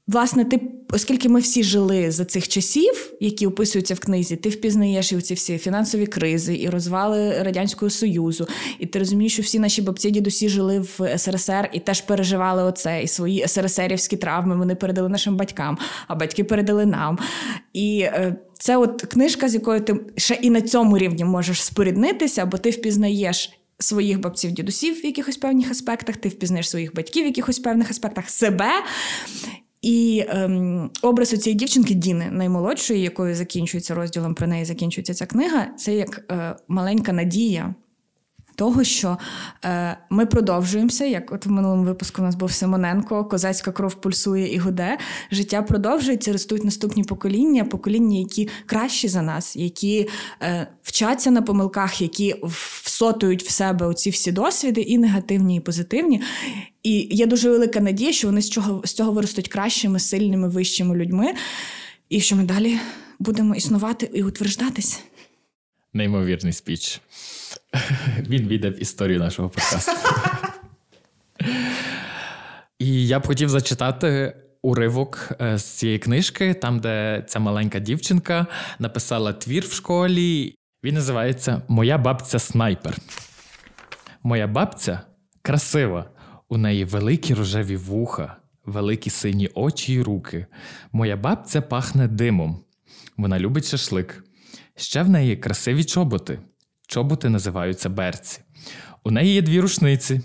Власне, 0.09 0.45
ти, 0.45 0.61
оскільки 0.91 1.29
ми 1.29 1.39
всі 1.39 1.63
жили 1.63 2.11
за 2.11 2.25
цих 2.25 2.47
часів, 2.47 3.13
які 3.19 3.47
описуються 3.47 3.93
в 3.93 3.99
книзі, 3.99 4.35
ти 4.35 4.49
впізнаєш 4.49 5.11
і 5.11 5.21
ці 5.21 5.33
всі 5.33 5.57
фінансові 5.57 6.07
кризи, 6.07 6.57
і 6.57 6.69
розвали 6.69 7.43
радянського 7.43 7.89
союзу, 7.89 8.47
і 8.79 8.85
ти 8.85 8.99
розумієш, 8.99 9.33
що 9.33 9.41
всі 9.41 9.59
наші 9.59 9.81
бабці, 9.81 10.11
дідусі 10.11 10.49
жили 10.49 10.79
в 10.79 11.17
СРСР 11.17 11.69
і 11.73 11.79
теж 11.79 12.01
переживали 12.01 12.63
оце 12.63 13.03
і 13.03 13.07
свої 13.07 13.47
СРСРівські 13.47 14.17
травми. 14.17 14.55
Вони 14.55 14.75
передали 14.75 15.09
нашим 15.09 15.35
батькам, 15.35 15.77
а 16.07 16.15
батьки 16.15 16.43
передали 16.43 16.85
нам. 16.85 17.19
І 17.73 17.99
е, 17.99 18.35
це 18.53 18.77
от 18.77 19.01
книжка, 19.01 19.49
з 19.49 19.53
якою 19.53 19.81
ти 19.81 19.95
ще 20.17 20.33
і 20.33 20.49
на 20.49 20.61
цьому 20.61 20.97
рівні 20.97 21.23
можеш 21.23 21.63
споріднитися, 21.63 22.45
бо 22.45 22.57
ти 22.57 22.69
впізнаєш. 22.69 23.51
Своїх 23.81 24.19
бабців, 24.19 24.51
дідусів 24.51 25.01
в 25.01 25.05
якихось 25.05 25.37
певних 25.37 25.71
аспектах, 25.71 26.17
ти 26.17 26.29
впізнаєш 26.29 26.69
своїх 26.69 26.95
батьків 26.95 27.23
в 27.23 27.27
якихось 27.27 27.59
певних 27.59 27.89
аспектах 27.89 28.29
себе. 28.29 28.71
І 29.81 30.25
ем, 30.29 30.91
образ 31.01 31.33
у 31.33 31.37
цієї 31.37 31.57
дівчинки 31.57 31.93
Діни, 31.93 32.29
наймолодшої, 32.31 33.01
якою 33.01 33.35
закінчується 33.35 33.95
розділом 33.95 34.35
про 34.35 34.47
неї 34.47 34.65
закінчується 34.65 35.13
ця 35.13 35.25
книга, 35.25 35.67
це 35.77 35.95
як 35.95 36.25
е, 36.31 36.55
маленька 36.67 37.13
надія 37.13 37.75
того, 38.59 38.83
що 38.83 39.17
е, 39.65 39.97
ми 40.09 40.25
продовжуємося. 40.25 41.05
Як 41.05 41.31
от 41.31 41.45
в 41.45 41.49
минулому 41.49 41.83
випуску 41.83 42.21
у 42.21 42.25
нас 42.25 42.35
був 42.35 42.51
Симоненко, 42.51 43.25
козацька 43.25 43.71
кров 43.71 43.95
пульсує 43.95 44.53
і 44.53 44.57
гуде. 44.57 44.97
Життя 45.31 45.61
продовжується, 45.61 46.31
ростуть 46.31 46.65
наступні 46.65 47.03
покоління, 47.03 47.63
покоління, 47.63 48.19
які 48.19 48.49
кращі 48.65 49.07
за 49.07 49.21
нас, 49.21 49.55
які 49.55 50.09
е, 50.41 50.67
вчаться 50.83 51.31
на 51.31 51.41
помилках, 51.41 52.01
які 52.01 52.35
всотують 52.83 53.43
в 53.43 53.49
себе 53.49 53.85
оці 53.85 54.09
всі 54.09 54.31
досвіди, 54.31 54.81
і 54.81 54.97
негативні, 54.97 55.55
і 55.55 55.59
позитивні. 55.59 56.21
І 56.83 57.07
є 57.11 57.25
дуже 57.25 57.49
велика 57.49 57.79
надія, 57.79 58.11
що 58.11 58.27
вони 58.27 58.41
з 58.41 58.49
цього 58.49 58.81
з 58.85 58.93
цього 58.93 59.11
виростуть 59.11 59.47
кращими, 59.47 59.99
сильними, 59.99 60.49
вищими 60.49 60.95
людьми, 60.95 61.33
і 62.09 62.21
що 62.21 62.35
ми 62.35 62.43
далі 62.43 62.79
будемо 63.19 63.55
існувати 63.55 64.09
і 64.13 64.23
утверждатись. 64.23 64.99
Неймовірний 65.93 66.53
спіч. 66.53 67.01
Він 68.19 68.47
війде 68.47 68.69
в 68.69 68.81
історію 68.81 69.19
нашого 69.19 69.49
подкасту. 69.49 69.91
І 72.79 73.07
я 73.07 73.19
б 73.19 73.27
хотів 73.27 73.49
зачитати 73.49 74.35
уривок 74.61 75.29
е, 75.41 75.57
з 75.57 75.63
цієї 75.63 75.99
книжки, 75.99 76.53
там, 76.53 76.79
де 76.79 77.25
ця 77.27 77.39
маленька 77.39 77.79
дівчинка 77.79 78.47
написала 78.79 79.33
твір 79.33 79.67
в 79.67 79.73
школі. 79.73 80.55
Він 80.83 80.95
називається 80.95 81.61
Моя 81.67 81.97
бабця 81.97 82.39
снайпер. 82.39 82.97
Моя 84.23 84.47
бабця 84.47 85.01
красива. 85.41 86.09
У 86.49 86.57
неї 86.57 86.85
великі 86.85 87.33
рожеві 87.33 87.75
вуха, 87.75 88.35
великі 88.65 89.09
сині 89.09 89.49
очі 89.53 89.93
й 89.93 90.01
руки. 90.01 90.45
Моя 90.91 91.17
бабця 91.17 91.61
пахне 91.61 92.07
димом. 92.07 92.63
Вона 93.17 93.39
любить 93.39 93.67
шашлик. 93.67 94.23
Ще 94.75 95.03
в 95.03 95.09
неї 95.09 95.37
красиві 95.37 95.83
чоботи. 95.83 96.39
Чоботи 96.89 97.29
називаються 97.29 97.89
берці. 97.89 98.41
У 99.03 99.11
неї 99.11 99.33
є 99.33 99.41
дві 99.41 99.59
рушниці: 99.59 100.21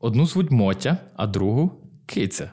одну 0.00 0.26
звуть 0.26 0.50
Мотя, 0.50 0.98
а 1.16 1.26
другу 1.26 1.70
киця. 2.06 2.52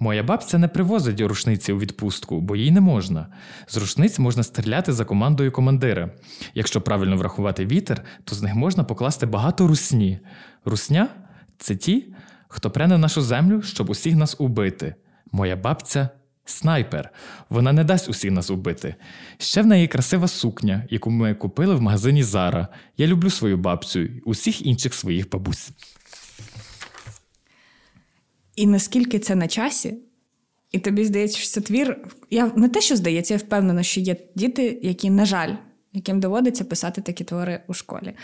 Моя 0.00 0.22
бабця 0.22 0.58
не 0.58 0.68
привозить 0.68 1.20
рушниці 1.20 1.72
у 1.72 1.78
відпустку, 1.78 2.40
бо 2.40 2.56
їй 2.56 2.70
не 2.70 2.80
можна. 2.80 3.26
З 3.68 3.76
рушниць 3.76 4.18
можна 4.18 4.42
стріляти 4.42 4.92
за 4.92 5.04
командою 5.04 5.52
командира. 5.52 6.10
Якщо 6.54 6.80
правильно 6.80 7.16
врахувати 7.16 7.66
вітер, 7.66 8.04
то 8.24 8.34
з 8.34 8.42
них 8.42 8.54
можна 8.54 8.84
покласти 8.84 9.26
багато 9.26 9.66
русні. 9.66 10.18
Русня 10.64 11.08
це 11.58 11.76
ті, 11.76 12.14
хто 12.48 12.70
прене 12.70 12.98
нашу 12.98 13.22
землю, 13.22 13.62
щоб 13.62 13.90
усіх 13.90 14.14
нас 14.14 14.36
убити. 14.38 14.94
Моя 15.32 15.56
бабця 15.56 16.08
Снайпер. 16.44 17.10
Вона 17.48 17.72
не 17.72 17.84
дасть 17.84 18.08
усіх 18.08 18.30
нас 18.30 18.50
убити. 18.50 18.94
Ще 19.38 19.62
в 19.62 19.66
неї 19.66 19.88
красива 19.88 20.28
сукня, 20.28 20.86
яку 20.90 21.10
ми 21.10 21.34
купили 21.34 21.74
в 21.74 21.82
магазині 21.82 22.22
Зара. 22.22 22.68
Я 22.96 23.06
люблю 23.06 23.30
свою 23.30 23.56
бабцю 23.56 24.00
і 24.00 24.20
усіх 24.20 24.66
інших 24.66 24.94
своїх 24.94 25.30
бабусь. 25.30 25.70
І 28.56 28.66
наскільки 28.66 29.18
це 29.18 29.34
на 29.34 29.48
часі, 29.48 29.94
і 30.72 30.78
тобі 30.78 31.04
здається, 31.04 31.38
що 31.38 31.48
це 31.48 31.60
твір. 31.60 32.08
Я 32.30 32.52
не 32.56 32.68
те, 32.68 32.80
що 32.80 32.96
здається, 32.96 33.34
я 33.34 33.38
впевнена, 33.38 33.82
що 33.82 34.00
є 34.00 34.16
діти, 34.34 34.80
які, 34.82 35.10
на 35.10 35.24
жаль, 35.24 35.54
яким 35.92 36.20
доводиться 36.20 36.64
писати 36.64 37.02
такі 37.02 37.24
твори 37.24 37.60
у 37.66 37.74
школі. 37.74 38.14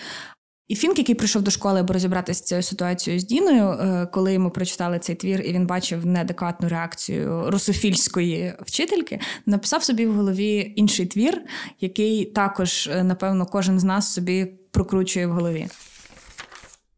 І 0.68 0.74
Фінк, 0.74 0.98
який 0.98 1.14
прийшов 1.14 1.42
до 1.42 1.50
школи, 1.50 1.80
аби 1.80 1.94
розібратися 1.94 2.40
з 2.40 2.42
цією 2.42 2.62
ситуацією 2.62 3.20
з 3.20 3.24
Діною, 3.24 3.68
е, 3.68 4.08
коли 4.12 4.32
йому 4.32 4.50
прочитали 4.50 4.98
цей 4.98 5.16
твір, 5.16 5.40
і 5.40 5.52
він 5.52 5.66
бачив 5.66 6.06
неадекватну 6.06 6.68
реакцію 6.68 7.50
русофільської 7.50 8.54
вчительки, 8.60 9.20
написав 9.46 9.84
собі 9.84 10.06
в 10.06 10.14
голові 10.14 10.72
інший 10.76 11.06
твір, 11.06 11.42
який 11.80 12.24
також, 12.24 12.86
е, 12.86 13.04
напевно, 13.04 13.46
кожен 13.46 13.80
з 13.80 13.84
нас 13.84 14.12
собі 14.12 14.44
прокручує 14.70 15.26
в 15.26 15.32
голові. 15.32 15.68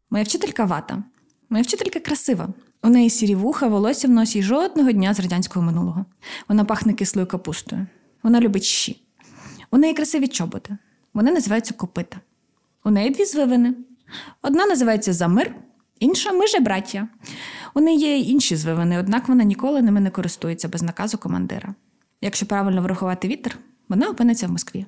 Моя 0.09 0.23
вчителька 0.23 0.65
вата. 0.65 1.03
Моя 1.49 1.63
вчителька 1.63 1.99
красива. 1.99 2.49
У 2.83 2.89
неї 2.89 3.09
сірі 3.09 3.35
вуха, 3.35 3.67
волосся 3.67 4.07
в 4.07 4.11
носі 4.11 4.43
жодного 4.43 4.91
дня 4.91 5.13
з 5.13 5.19
радянського 5.19 5.65
минулого. 5.65 6.05
Вона 6.49 6.65
пахне 6.65 6.93
кислою 6.93 7.27
капустою. 7.27 7.87
Вона 8.23 8.39
любить 8.39 8.63
щі. 8.63 9.01
У 9.71 9.77
неї 9.77 9.93
красиві 9.93 10.27
чоботи. 10.27 10.77
Вони 11.13 11.31
називаються 11.31 11.73
копита. 11.73 12.19
У 12.83 12.89
неї 12.91 13.09
дві 13.09 13.25
звивини. 13.25 13.73
Одна 14.41 14.65
називається 14.65 15.13
Замир, 15.13 15.55
інша 15.99 16.31
ми 16.31 16.47
же 16.47 16.59
браття. 16.59 17.07
У 17.73 17.79
неї 17.81 17.99
є 17.99 18.17
інші 18.17 18.55
звивини, 18.55 18.99
однак 18.99 19.29
вона 19.29 19.43
ніколи 19.43 19.81
ними 19.81 19.99
не 19.99 20.09
користується 20.09 20.67
без 20.67 20.81
наказу 20.81 21.17
командира. 21.17 21.75
Якщо 22.21 22.45
правильно 22.45 22.81
врахувати 22.81 23.27
вітер, 23.27 23.57
вона 23.89 24.09
опиниться 24.09 24.47
в 24.47 24.51
Москві. 24.51 24.85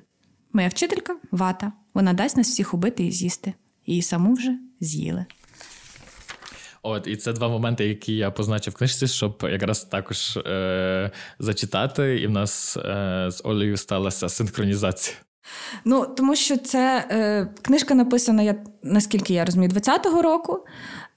Моя 0.52 0.68
вчителька 0.68 1.16
вата. 1.30 1.72
Вона 1.94 2.12
дасть 2.12 2.36
нас 2.36 2.48
всіх 2.48 2.74
убити 2.74 3.06
і 3.06 3.12
з'їсти. 3.12 3.54
Її 3.86 4.02
саму 4.02 4.34
вже 4.34 4.58
з'їли. 4.80 5.26
От, 6.82 7.06
і 7.06 7.16
це 7.16 7.32
два 7.32 7.48
моменти, 7.48 7.88
які 7.88 8.16
я 8.16 8.30
позначив 8.30 8.72
в 8.72 8.76
книжці, 8.76 9.06
щоб 9.06 9.48
якраз 9.50 9.84
також 9.84 10.36
е- 10.36 11.10
зачитати, 11.38 12.20
і 12.20 12.26
в 12.26 12.30
нас 12.30 12.76
е- 12.76 13.28
з 13.30 13.40
Олею 13.44 13.76
сталася 13.76 14.28
синхронізація. 14.28 15.16
Ну, 15.84 16.06
тому 16.06 16.36
що 16.36 16.56
це 16.56 17.06
е, 17.10 17.48
книжка 17.62 17.94
написана, 17.94 18.42
я, 18.42 18.54
наскільки 18.82 19.34
я 19.34 19.44
розумію, 19.44 19.70
20-го 19.72 20.22
року, 20.22 20.64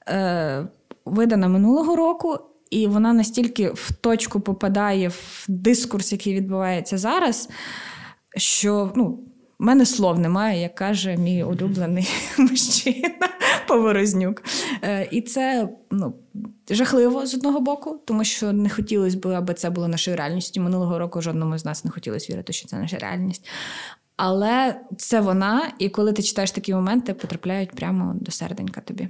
е, 0.10 0.68
видана 1.06 1.48
минулого 1.48 1.96
року, 1.96 2.40
і 2.70 2.88
вона 2.88 3.14
настільки 3.14 3.70
в 3.70 3.92
точку 4.02 4.40
попадає 4.40 5.08
в 5.08 5.46
дискурс, 5.48 6.12
який 6.12 6.34
відбувається 6.34 6.98
зараз, 6.98 7.50
що 8.38 8.92
ну, 8.96 9.20
в 9.60 9.64
мене 9.66 9.86
слов 9.86 10.20
немає, 10.20 10.62
як 10.62 10.76
каже 10.76 11.18
мій 11.18 11.44
улюблений 11.44 12.10
мужчина 12.38 13.30
Поворознюк. 13.68 14.44
Е, 14.84 15.08
І 15.12 15.22
це 15.22 15.70
ну, 15.92 16.14
жахливо 16.70 17.26
з 17.26 17.36
одного 17.36 17.60
боку, 17.60 18.02
тому 18.06 18.24
що 18.24 18.54
не 18.54 18.70
хотілося 18.70 19.18
б, 19.18 19.28
аби 19.28 19.54
це 19.54 19.70
було 19.70 19.88
нашою 19.88 20.18
реальністю. 20.18 20.62
Минулого 20.62 21.00
року 21.00 21.22
жодному 21.22 21.58
з 21.58 21.66
нас 21.66 21.86
не 21.86 21.92
хотілося 21.92 22.34
вірити, 22.34 22.54
що 22.54 22.68
це 22.68 22.78
наша 22.78 22.98
реальність. 22.98 23.48
Але 24.18 24.82
це 24.98 25.22
вона, 25.22 25.72
і 25.80 25.90
коли 25.90 26.14
ти 26.14 26.24
читаєш 26.24 26.52
такі 26.52 26.74
моменти, 26.74 27.14
потрапляють 27.14 27.72
прямо 27.72 28.16
до 28.22 28.32
серденька 28.32 28.82
тобі. 28.82 29.10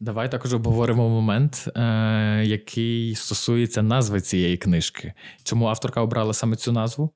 Давай 0.00 0.30
також 0.30 0.54
обговоримо 0.54 1.08
момент, 1.08 1.68
е, 1.76 2.42
який 2.44 3.14
стосується 3.14 3.82
назви 3.82 4.20
цієї 4.20 4.56
книжки. 4.56 5.12
Чому 5.42 5.66
авторка 5.66 6.00
обрала 6.00 6.32
саме 6.32 6.56
цю 6.56 6.72
назву? 6.72 7.10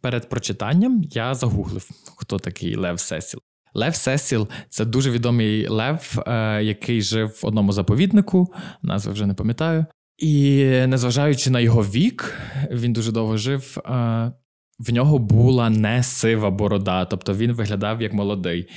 Перед 0.00 0.28
прочитанням 0.28 1.02
я 1.10 1.34
загуглив, 1.34 1.88
хто 2.16 2.38
такий 2.38 2.76
Лев 2.76 3.00
Сесіл. 3.00 3.40
Лев 3.74 3.94
Сесіл 3.94 4.48
це 4.68 4.84
дуже 4.84 5.10
відомий 5.10 5.68
лев, 5.68 6.22
е, 6.26 6.62
який 6.62 7.02
жив 7.02 7.38
в 7.42 7.46
одному 7.46 7.72
заповіднику, 7.72 8.54
назви 8.82 9.12
вже 9.12 9.26
не 9.26 9.34
пам'ятаю. 9.34 9.86
І 10.18 10.64
незважаючи 10.86 11.50
на 11.50 11.60
його 11.60 11.82
вік, 11.82 12.38
він 12.70 12.92
дуже 12.92 13.12
довго 13.12 13.36
жив. 13.36 13.78
Е, 13.78 14.32
в 14.80 14.92
нього 14.92 15.18
була 15.18 15.70
не 15.70 16.02
сива 16.02 16.50
борода, 16.50 17.04
тобто 17.04 17.34
він 17.34 17.52
виглядав 17.52 18.02
як 18.02 18.12
молодий. 18.12 18.68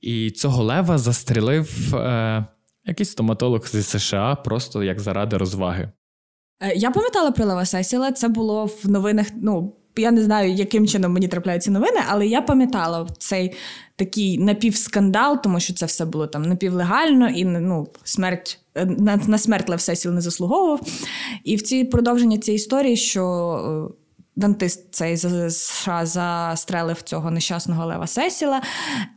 І 0.00 0.30
цього 0.30 0.62
лева 0.62 0.98
застрілив 0.98 1.96
е, 1.96 2.44
якийсь 2.84 3.10
стоматолог 3.10 3.66
зі 3.66 3.82
США, 3.82 4.34
просто 4.34 4.82
як 4.82 5.00
заради 5.00 5.36
розваги. 5.36 5.90
Е, 6.60 6.74
я 6.74 6.90
пам'ятала 6.90 7.30
про 7.30 7.44
Лева 7.44 7.64
Сесіла, 7.64 8.12
це 8.12 8.28
було 8.28 8.64
в 8.64 8.88
новинах. 8.88 9.26
Ну, 9.42 9.76
я 9.96 10.10
не 10.10 10.22
знаю, 10.22 10.52
яким 10.52 10.86
чином 10.86 11.12
мені 11.12 11.28
трапляються 11.28 11.70
новини, 11.70 12.00
але 12.08 12.26
я 12.26 12.42
пам'ятала 12.42 13.08
цей 13.18 13.52
такий 13.96 14.38
напівскандал, 14.38 15.42
тому 15.42 15.60
що 15.60 15.74
це 15.74 15.86
все 15.86 16.04
було 16.04 16.26
там 16.26 16.42
напівлегально 16.42 17.28
і 17.28 17.44
ну, 17.44 17.88
смерть. 18.04 18.58
На 18.84 19.16
на 19.16 19.38
смерть 19.38 19.68
Лев 19.68 19.80
Сесіл 19.80 20.12
не 20.12 20.20
заслуговував. 20.20 20.80
І 21.44 21.56
в 21.56 21.62
цій 21.62 21.84
продовження 21.84 22.38
цієї 22.38 22.56
історії, 22.56 22.96
що 22.96 23.24
е, 23.90 24.01
Дантист 24.36 24.94
цей 24.94 25.16
з 25.16 25.60
застрелив 26.02 27.02
цього 27.02 27.30
нещасного 27.30 27.86
Лева 27.86 28.06
Сесіла, 28.06 28.62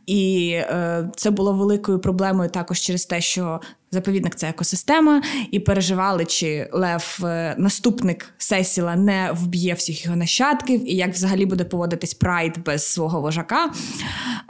і 0.06 0.50
е, 0.54 1.10
це 1.16 1.30
було 1.30 1.52
великою 1.52 1.98
проблемою 1.98 2.50
також 2.50 2.78
через 2.80 3.06
те, 3.06 3.20
що 3.20 3.60
Заповідник 3.90 4.34
це 4.34 4.48
екосистема, 4.48 5.22
і 5.50 5.60
переживали, 5.60 6.24
чи 6.24 6.68
Лев, 6.72 7.18
е, 7.24 7.54
наступник 7.58 8.34
Сесіла, 8.38 8.96
не 8.96 9.30
вб'є 9.32 9.74
всіх 9.74 10.04
його 10.04 10.16
нащадків, 10.16 10.90
і 10.90 10.94
як 10.94 11.12
взагалі 11.14 11.46
буде 11.46 11.64
поводитись 11.64 12.14
Прайд 12.14 12.64
без 12.64 12.92
свого 12.92 13.20
вожака. 13.20 13.72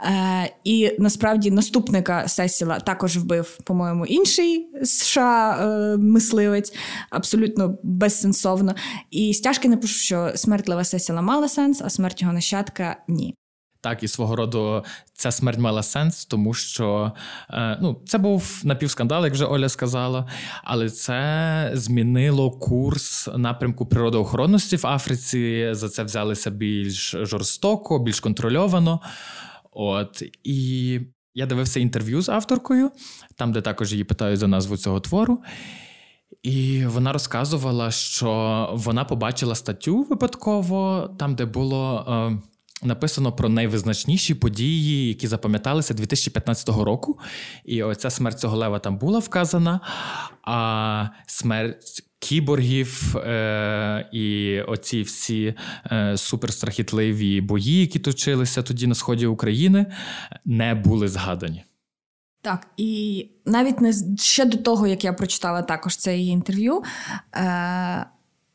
Е, 0.03 0.53
І 0.63 0.91
насправді 0.99 1.51
наступника 1.51 2.27
Сесіла 2.27 2.79
також 2.79 3.17
вбив, 3.17 3.57
по-моєму, 3.63 4.05
інший 4.05 4.67
США 4.83 5.57
е, 5.61 5.97
мисливець, 5.97 6.73
абсолютно 7.09 7.77
безсенсовно. 7.83 8.75
І 9.11 9.33
стяжки 9.33 9.69
напишу, 9.69 9.99
що 9.99 10.31
смерть 10.35 10.69
Лева 10.69 10.83
Сесіла 10.83 11.21
мала 11.21 11.49
сенс, 11.49 11.81
а 11.81 11.89
смерть 11.89 12.21
його 12.21 12.33
нащадка 12.33 12.97
ні. 13.07 13.35
Так, 13.87 14.03
і 14.03 14.07
свого 14.07 14.35
роду 14.35 14.83
ця 15.13 15.31
смерть 15.31 15.59
мала 15.59 15.83
сенс, 15.83 16.25
тому 16.25 16.53
що 16.53 17.11
е, 17.49 17.77
ну, 17.81 18.01
це 18.05 18.17
був 18.17 18.61
напівскандал, 18.63 19.23
як 19.25 19.33
вже 19.33 19.45
Оля 19.45 19.69
сказала, 19.69 20.27
але 20.63 20.89
це 20.89 21.71
змінило 21.73 22.51
курс 22.51 23.29
напрямку 23.35 23.85
природоохоронності 23.85 24.75
в 24.75 24.87
Африці. 24.87 25.69
За 25.71 25.89
це 25.89 26.03
взялися 26.03 26.49
більш 26.49 27.11
жорстоко, 27.11 27.99
більш 27.99 28.19
контрольовано. 28.19 29.01
От 29.71 30.23
і 30.43 30.99
я 31.33 31.45
дивився 31.45 31.79
інтерв'ю 31.79 32.21
з 32.21 32.29
авторкою, 32.29 32.91
там, 33.35 33.51
де 33.51 33.61
також 33.61 33.91
її 33.91 34.03
питають 34.03 34.39
за 34.39 34.47
назву 34.47 34.77
цього 34.77 34.99
твору. 34.99 35.43
І 36.43 36.85
вона 36.85 37.13
розказувала, 37.13 37.91
що 37.91 38.69
вона 38.73 39.05
побачила 39.05 39.55
статтю 39.55 40.03
випадково, 40.03 41.09
там, 41.19 41.35
де 41.35 41.45
було. 41.45 42.05
Написано 42.83 43.31
про 43.31 43.49
найвизначніші 43.49 44.35
події, 44.35 45.07
які 45.07 45.27
запам'яталися 45.27 45.93
2015 45.93 46.69
року. 46.69 47.19
І 47.65 47.83
оця 47.83 48.09
смерть 48.09 48.39
цього 48.39 48.57
лева 48.57 48.79
там 48.79 48.97
була 48.97 49.19
вказана. 49.19 49.79
А 50.43 51.07
смерть 51.27 52.03
кіборгів 52.19 53.17
е- 53.17 54.09
і 54.11 54.59
оці 54.61 55.01
всі 55.01 55.55
е- 55.91 56.17
суперстрахітливі 56.17 57.41
бої, 57.41 57.81
які 57.81 57.99
точилися 57.99 58.63
тоді 58.63 58.87
на 58.87 58.95
сході 58.95 59.25
України, 59.25 59.85
не 60.45 60.75
були 60.75 61.07
згадані. 61.07 61.63
Так, 62.41 62.67
і 62.77 63.25
навіть 63.45 63.81
не 63.81 63.93
ще 64.17 64.45
до 64.45 64.57
того, 64.57 64.87
як 64.87 65.03
я 65.03 65.13
прочитала 65.13 65.61
також 65.61 65.97
це 65.97 66.17
її 66.17 66.31
інтерв'ю. 66.31 66.83
Е- 67.35 68.05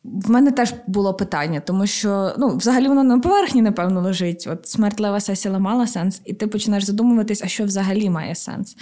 в 0.04 0.30
мене 0.30 0.52
теж 0.52 0.74
було 0.86 1.14
питання, 1.14 1.60
тому 1.60 1.86
що 1.86 2.34
ну, 2.38 2.56
взагалі 2.56 2.88
воно 2.88 3.04
на 3.04 3.18
поверхні, 3.18 3.62
напевно, 3.62 4.00
лежить. 4.00 4.48
От 4.50 4.68
смерть 4.68 5.00
Лева 5.00 5.20
Сесіла 5.20 5.58
мала 5.58 5.86
сенс, 5.86 6.22
і 6.24 6.34
ти 6.34 6.46
починаєш 6.46 6.84
задумуватись, 6.84 7.42
а 7.44 7.48
що 7.48 7.64
взагалі 7.64 8.10
має 8.10 8.34
сенс. 8.34 8.76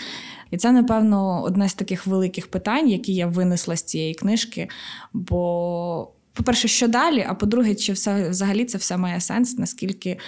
І 0.51 0.57
це, 0.57 0.73
напевно, 0.73 1.43
одне 1.43 1.69
з 1.69 1.75
таких 1.75 2.07
великих 2.07 2.51
питань, 2.51 2.89
які 2.89 3.15
я 3.15 3.27
винесла 3.27 3.77
з 3.77 3.83
цієї 3.83 4.15
книжки. 4.15 4.69
Бо, 5.13 6.13
по-перше, 6.33 6.69
що 6.69 6.89
далі? 6.89 7.27
А 7.29 7.35
по-друге, 7.35 7.75
чи 7.75 7.93
все 7.93 8.29
взагалі 8.29 8.65
це 8.65 8.79
все 8.79 8.97
має 8.97 9.21
сенс, 9.21 9.59
наскільки 9.59 10.19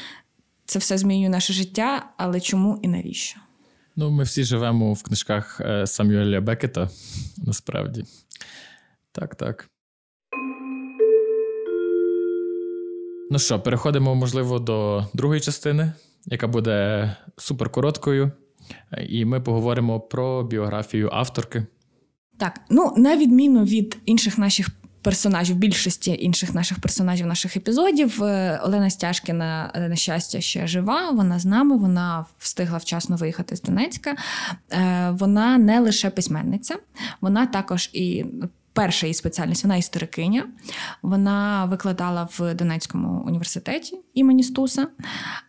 це 0.64 0.78
все 0.78 0.98
змінює 0.98 1.28
наше 1.28 1.52
життя, 1.52 2.07
але 2.16 2.40
чому 2.40 2.78
і 2.83 2.88
навіщо? 2.88 3.40
Ну, 3.96 4.11
ми 4.11 4.24
всі 4.24 4.44
живемо 4.44 4.92
в 4.92 5.02
книжках 5.02 5.61
е, 5.61 5.87
Самюеля 5.87 6.40
Бекета, 6.40 6.90
насправді. 7.46 8.05
Так, 9.12 9.35
так. 9.35 9.71
Ну 13.32 13.38
що, 13.38 13.60
переходимо, 13.60 14.14
можливо, 14.14 14.58
до 14.58 15.06
другої 15.14 15.40
частини, 15.40 15.92
яка 16.26 16.48
буде 16.48 17.16
суперкороткою. 17.36 18.32
І 19.08 19.24
ми 19.24 19.40
поговоримо 19.40 20.00
про 20.00 20.42
біографію 20.42 21.10
авторки. 21.12 21.66
Так, 22.38 22.60
ну 22.70 22.94
на 22.96 23.16
відміну 23.16 23.64
від 23.64 23.98
інших 24.04 24.38
наших 24.38 24.68
персонажів, 25.02 25.56
більшості 25.56 26.18
інших 26.20 26.54
наших 26.54 26.80
персонажів, 26.80 27.26
наших 27.26 27.56
епізодів, 27.56 28.22
е, 28.22 28.60
Олена 28.64 28.90
Стяжкіна, 28.90 29.72
е, 29.74 29.88
на 29.88 29.96
щастя, 29.96 30.40
ще 30.40 30.66
жива. 30.66 31.10
Вона 31.10 31.38
з 31.38 31.44
нами, 31.44 31.76
вона 31.76 32.26
встигла 32.38 32.78
вчасно 32.78 33.16
виїхати 33.16 33.56
з 33.56 33.62
Донецька. 33.62 34.16
Е, 34.72 35.10
вона 35.10 35.58
не 35.58 35.80
лише 35.80 36.10
письменниця, 36.10 36.76
вона 37.20 37.46
також 37.46 37.90
і 37.92 38.24
перша 38.72 39.06
її 39.06 39.14
спеціальність, 39.14 39.64
вона 39.64 39.76
історикиня. 39.76 40.48
Вона 41.02 41.64
викладала 41.64 42.28
в 42.38 42.54
Донецькому 42.54 43.24
університеті 43.26 43.98
імені 44.14 44.42
Стуса. 44.42 44.87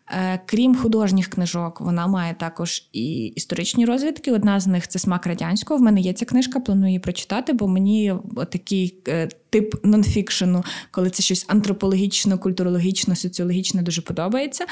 Е, 0.10 0.40
крім 0.46 0.76
художніх 0.76 1.28
книжок, 1.28 1.82
вона 1.82 2.08
має 2.08 2.34
також 2.34 2.90
і 2.94 3.26
історичні 3.26 3.86
розвідки. 3.86 4.32
Одна 4.32 4.60
з 4.60 4.68
них 4.68 4.88
це 4.88 5.00
смак 5.00 5.26
радянського. 5.26 5.80
В 5.80 5.84
мене 5.84 6.02
є 6.02 6.14
ця 6.14 6.26
книжка, 6.26 6.60
планую 6.60 6.88
її 6.88 7.00
прочитати, 7.00 7.54
бо 7.54 7.68
мені 7.68 8.16
такий 8.52 8.98
е, 9.08 9.30
тип 9.50 9.76
нонфікшену, 9.84 10.64
коли 10.92 11.10
це 11.10 11.24
щось 11.24 11.46
антропологічно, 11.48 12.38
культурологічно, 12.38 13.16
соціологічне, 13.16 13.82
дуже 13.82 14.02
подобається. 14.02 14.66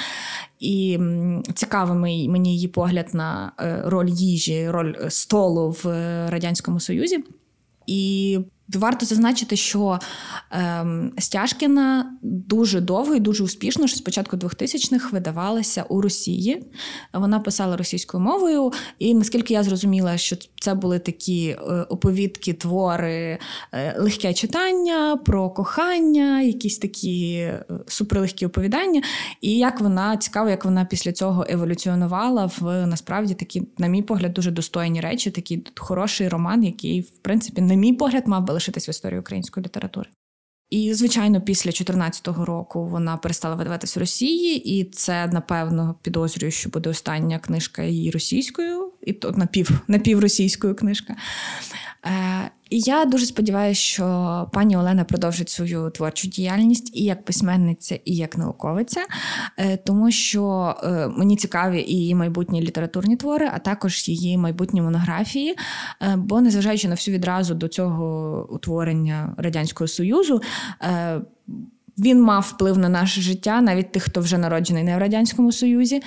І 0.60 1.00
цікавий 1.54 2.30
мені 2.30 2.54
її 2.56 2.68
погляд 2.68 3.10
на 3.14 3.52
е, 3.60 3.82
роль 3.86 4.10
їжі, 4.10 4.70
роль 4.70 4.96
столу 5.10 5.76
в 5.84 5.86
Радянському 6.30 6.80
Союзі. 6.80 7.24
І 7.88 8.39
варто 8.76 9.06
зазначити, 9.06 9.56
що 9.56 10.00
ем, 10.52 11.12
Стяжкіна 11.18 12.18
дуже 12.22 12.82
довго 12.82 13.16
і 13.16 13.20
дуже 13.20 13.44
успішно, 13.44 13.88
що 13.88 13.98
спочатку 13.98 14.38
2000-х 14.38 15.12
видавалася 15.12 15.86
у 15.90 16.02
Росії. 16.02 16.66
Вона 17.14 17.40
писала 17.40 17.78
російською 17.78 18.24
мовою, 18.24 18.72
і 19.00 19.14
наскільки 19.14 19.54
я 19.54 19.64
зрозуміла, 19.64 20.18
що 20.18 20.36
це 20.62 20.74
були 20.74 21.00
такі 21.00 21.48
е, 21.48 21.86
оповідки, 21.90 22.54
твори, 22.54 23.38
е, 23.74 23.96
легке 24.00 24.34
читання 24.34 25.18
про 25.26 25.50
кохання, 25.50 26.42
якісь 26.42 26.78
такі 26.78 27.34
е, 27.34 27.66
суперлегкі 27.88 28.46
оповідання. 28.46 29.02
І 29.42 29.58
як 29.58 29.82
вона 29.82 30.18
цікаво, 30.18 30.50
як 30.50 30.66
вона 30.66 30.86
після 30.86 31.12
цього 31.12 31.46
еволюціонувала 31.50 32.52
в 32.60 32.88
насправді 32.88 33.34
такі, 33.34 33.64
на 33.78 33.88
мій 33.88 34.02
погляд, 34.02 34.34
дуже 34.34 34.52
достойні 34.52 35.02
речі, 35.02 35.32
такий 35.32 35.64
хороший 35.78 36.28
роман, 36.28 36.64
який, 36.64 37.02
в 37.02 37.18
принципі, 37.22 37.62
на 37.62 37.74
мій 37.74 37.94
погляд, 37.94 38.28
мав 38.28 38.44
би 38.44 38.54
лишитись 38.62 38.88
в 38.88 38.89
історії 38.89 39.19
української 39.19 39.65
літератури. 39.65 40.10
І, 40.69 40.93
звичайно, 40.93 41.41
після 41.41 41.67
2014 41.67 42.28
року 42.28 42.88
вона 42.88 43.17
перестала 43.17 43.56
видаватись 43.56 43.95
в 43.95 44.00
Росії, 44.00 44.80
і 44.80 44.84
це, 44.84 45.28
напевно, 45.28 45.95
підозрюю, 46.02 46.52
що 46.52 46.69
буде 46.69 46.89
остання 46.89 47.39
книжка 47.39 47.84
її 47.84 48.12
російською, 48.12 48.91
і 49.02 49.13
то 49.13 49.32
напів, 49.32 49.82
напівросійською 49.88 50.76
книжка. 50.76 51.15
Е, 52.06 52.52
і 52.70 52.80
я 52.80 53.06
дуже 53.06 53.26
сподіваюся, 53.26 53.82
що 53.82 54.50
пані 54.54 54.78
Олена 54.78 55.04
продовжить 55.04 55.50
свою 55.50 55.90
творчу 55.90 56.28
діяльність 56.28 56.98
і 56.98 57.04
як 57.04 57.26
письменниця, 57.26 58.00
і 58.06 58.16
як 58.16 58.38
науковиця, 58.38 59.02
е, 59.58 59.78
тому 59.78 60.12
що 60.12 60.76
е, 60.84 61.08
мені 61.08 61.36
цікаві 61.38 61.82
і 61.82 61.96
її 61.96 62.16
майбутні 62.16 62.62
літературні 62.62 63.16
твори, 63.16 63.50
а 63.54 63.60
також 63.60 64.10
її 64.10 64.38
майбутні 64.38 64.82
монографії. 64.82 65.56
Бо, 66.18 66.42
незважаючи 66.42 66.88
на 66.88 66.96
всю 66.96 67.16
відразу 67.16 67.56
до 67.56 67.68
цього 67.68 68.48
утворення 68.52 69.36
Радянського 69.38 69.88
Союзу. 69.88 70.42
Він 71.98 72.22
мав 72.22 72.52
вплив 72.56 72.78
на 72.78 72.90
наше 72.90 73.22
життя, 73.22 73.62
навіть 73.62 73.92
тих, 73.92 74.04
хто 74.04 74.22
вже 74.22 74.38
народжений 74.38 74.84
не 74.84 74.96
в 74.96 75.00
радянському 75.00 75.52
союзі, 75.52 76.02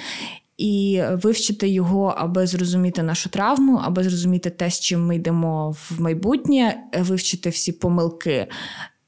і 0.56 1.02
вивчити 1.12 1.68
його, 1.68 2.14
аби 2.18 2.46
зрозуміти 2.46 3.02
нашу 3.02 3.28
травму, 3.28 3.80
аби 3.84 4.02
зрозуміти 4.02 4.50
те, 4.50 4.70
з 4.70 4.80
чим 4.80 5.06
ми 5.06 5.16
йдемо 5.16 5.70
в 5.70 6.00
майбутнє, 6.00 6.76
вивчити 6.98 7.50
всі 7.50 7.72
помилки. 7.72 8.46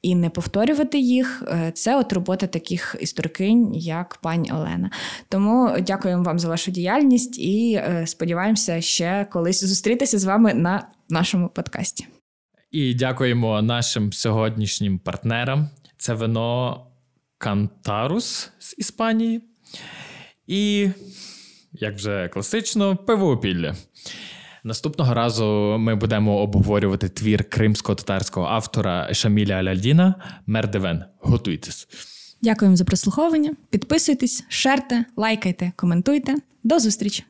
І 0.01 0.15
не 0.15 0.29
повторювати 0.29 0.99
їх, 0.99 1.43
це 1.73 1.99
от 1.99 2.13
робота 2.13 2.47
таких 2.47 2.95
історикинь, 2.99 3.75
як 3.75 4.17
пані 4.21 4.51
Олена. 4.51 4.91
Тому 5.29 5.75
дякуємо 5.79 6.23
вам 6.23 6.39
за 6.39 6.49
вашу 6.49 6.71
діяльність 6.71 7.39
і 7.39 7.73
е, 7.73 8.03
сподіваємося 8.07 8.81
ще 8.81 9.27
колись 9.31 9.63
зустрітися 9.63 10.19
з 10.19 10.25
вами 10.25 10.53
на 10.53 10.87
нашому 11.09 11.49
подкасті. 11.49 12.07
І 12.71 12.93
дякуємо 12.93 13.61
нашим 13.61 14.13
сьогоднішнім 14.13 14.99
партнерам. 14.99 15.69
Це 15.97 16.13
вино 16.13 16.85
Кантарус 17.37 18.49
з 18.59 18.75
Іспанії. 18.77 19.41
І 20.47 20.89
як 21.73 21.95
вже 21.95 22.27
класично, 22.27 22.95
пивоопілля. 22.95 23.75
Наступного 24.63 25.13
разу 25.13 25.75
ми 25.79 25.95
будемо 25.95 26.37
обговорювати 26.37 27.09
твір 27.09 27.43
кримсько-татарського 27.49 28.47
автора 28.47 29.13
Шаміля 29.13 29.53
Аляльдіна 29.53 30.15
Мердевен. 30.47 31.03
Готуйтесь. 31.19 31.87
Дякуємо 32.41 32.77
за 32.77 32.85
прослуховування. 32.85 33.55
Підписуйтесь, 33.69 34.45
шерте, 34.49 35.05
лайкайте, 35.17 35.71
коментуйте. 35.75 36.35
До 36.63 36.79
зустрічі! 36.79 37.23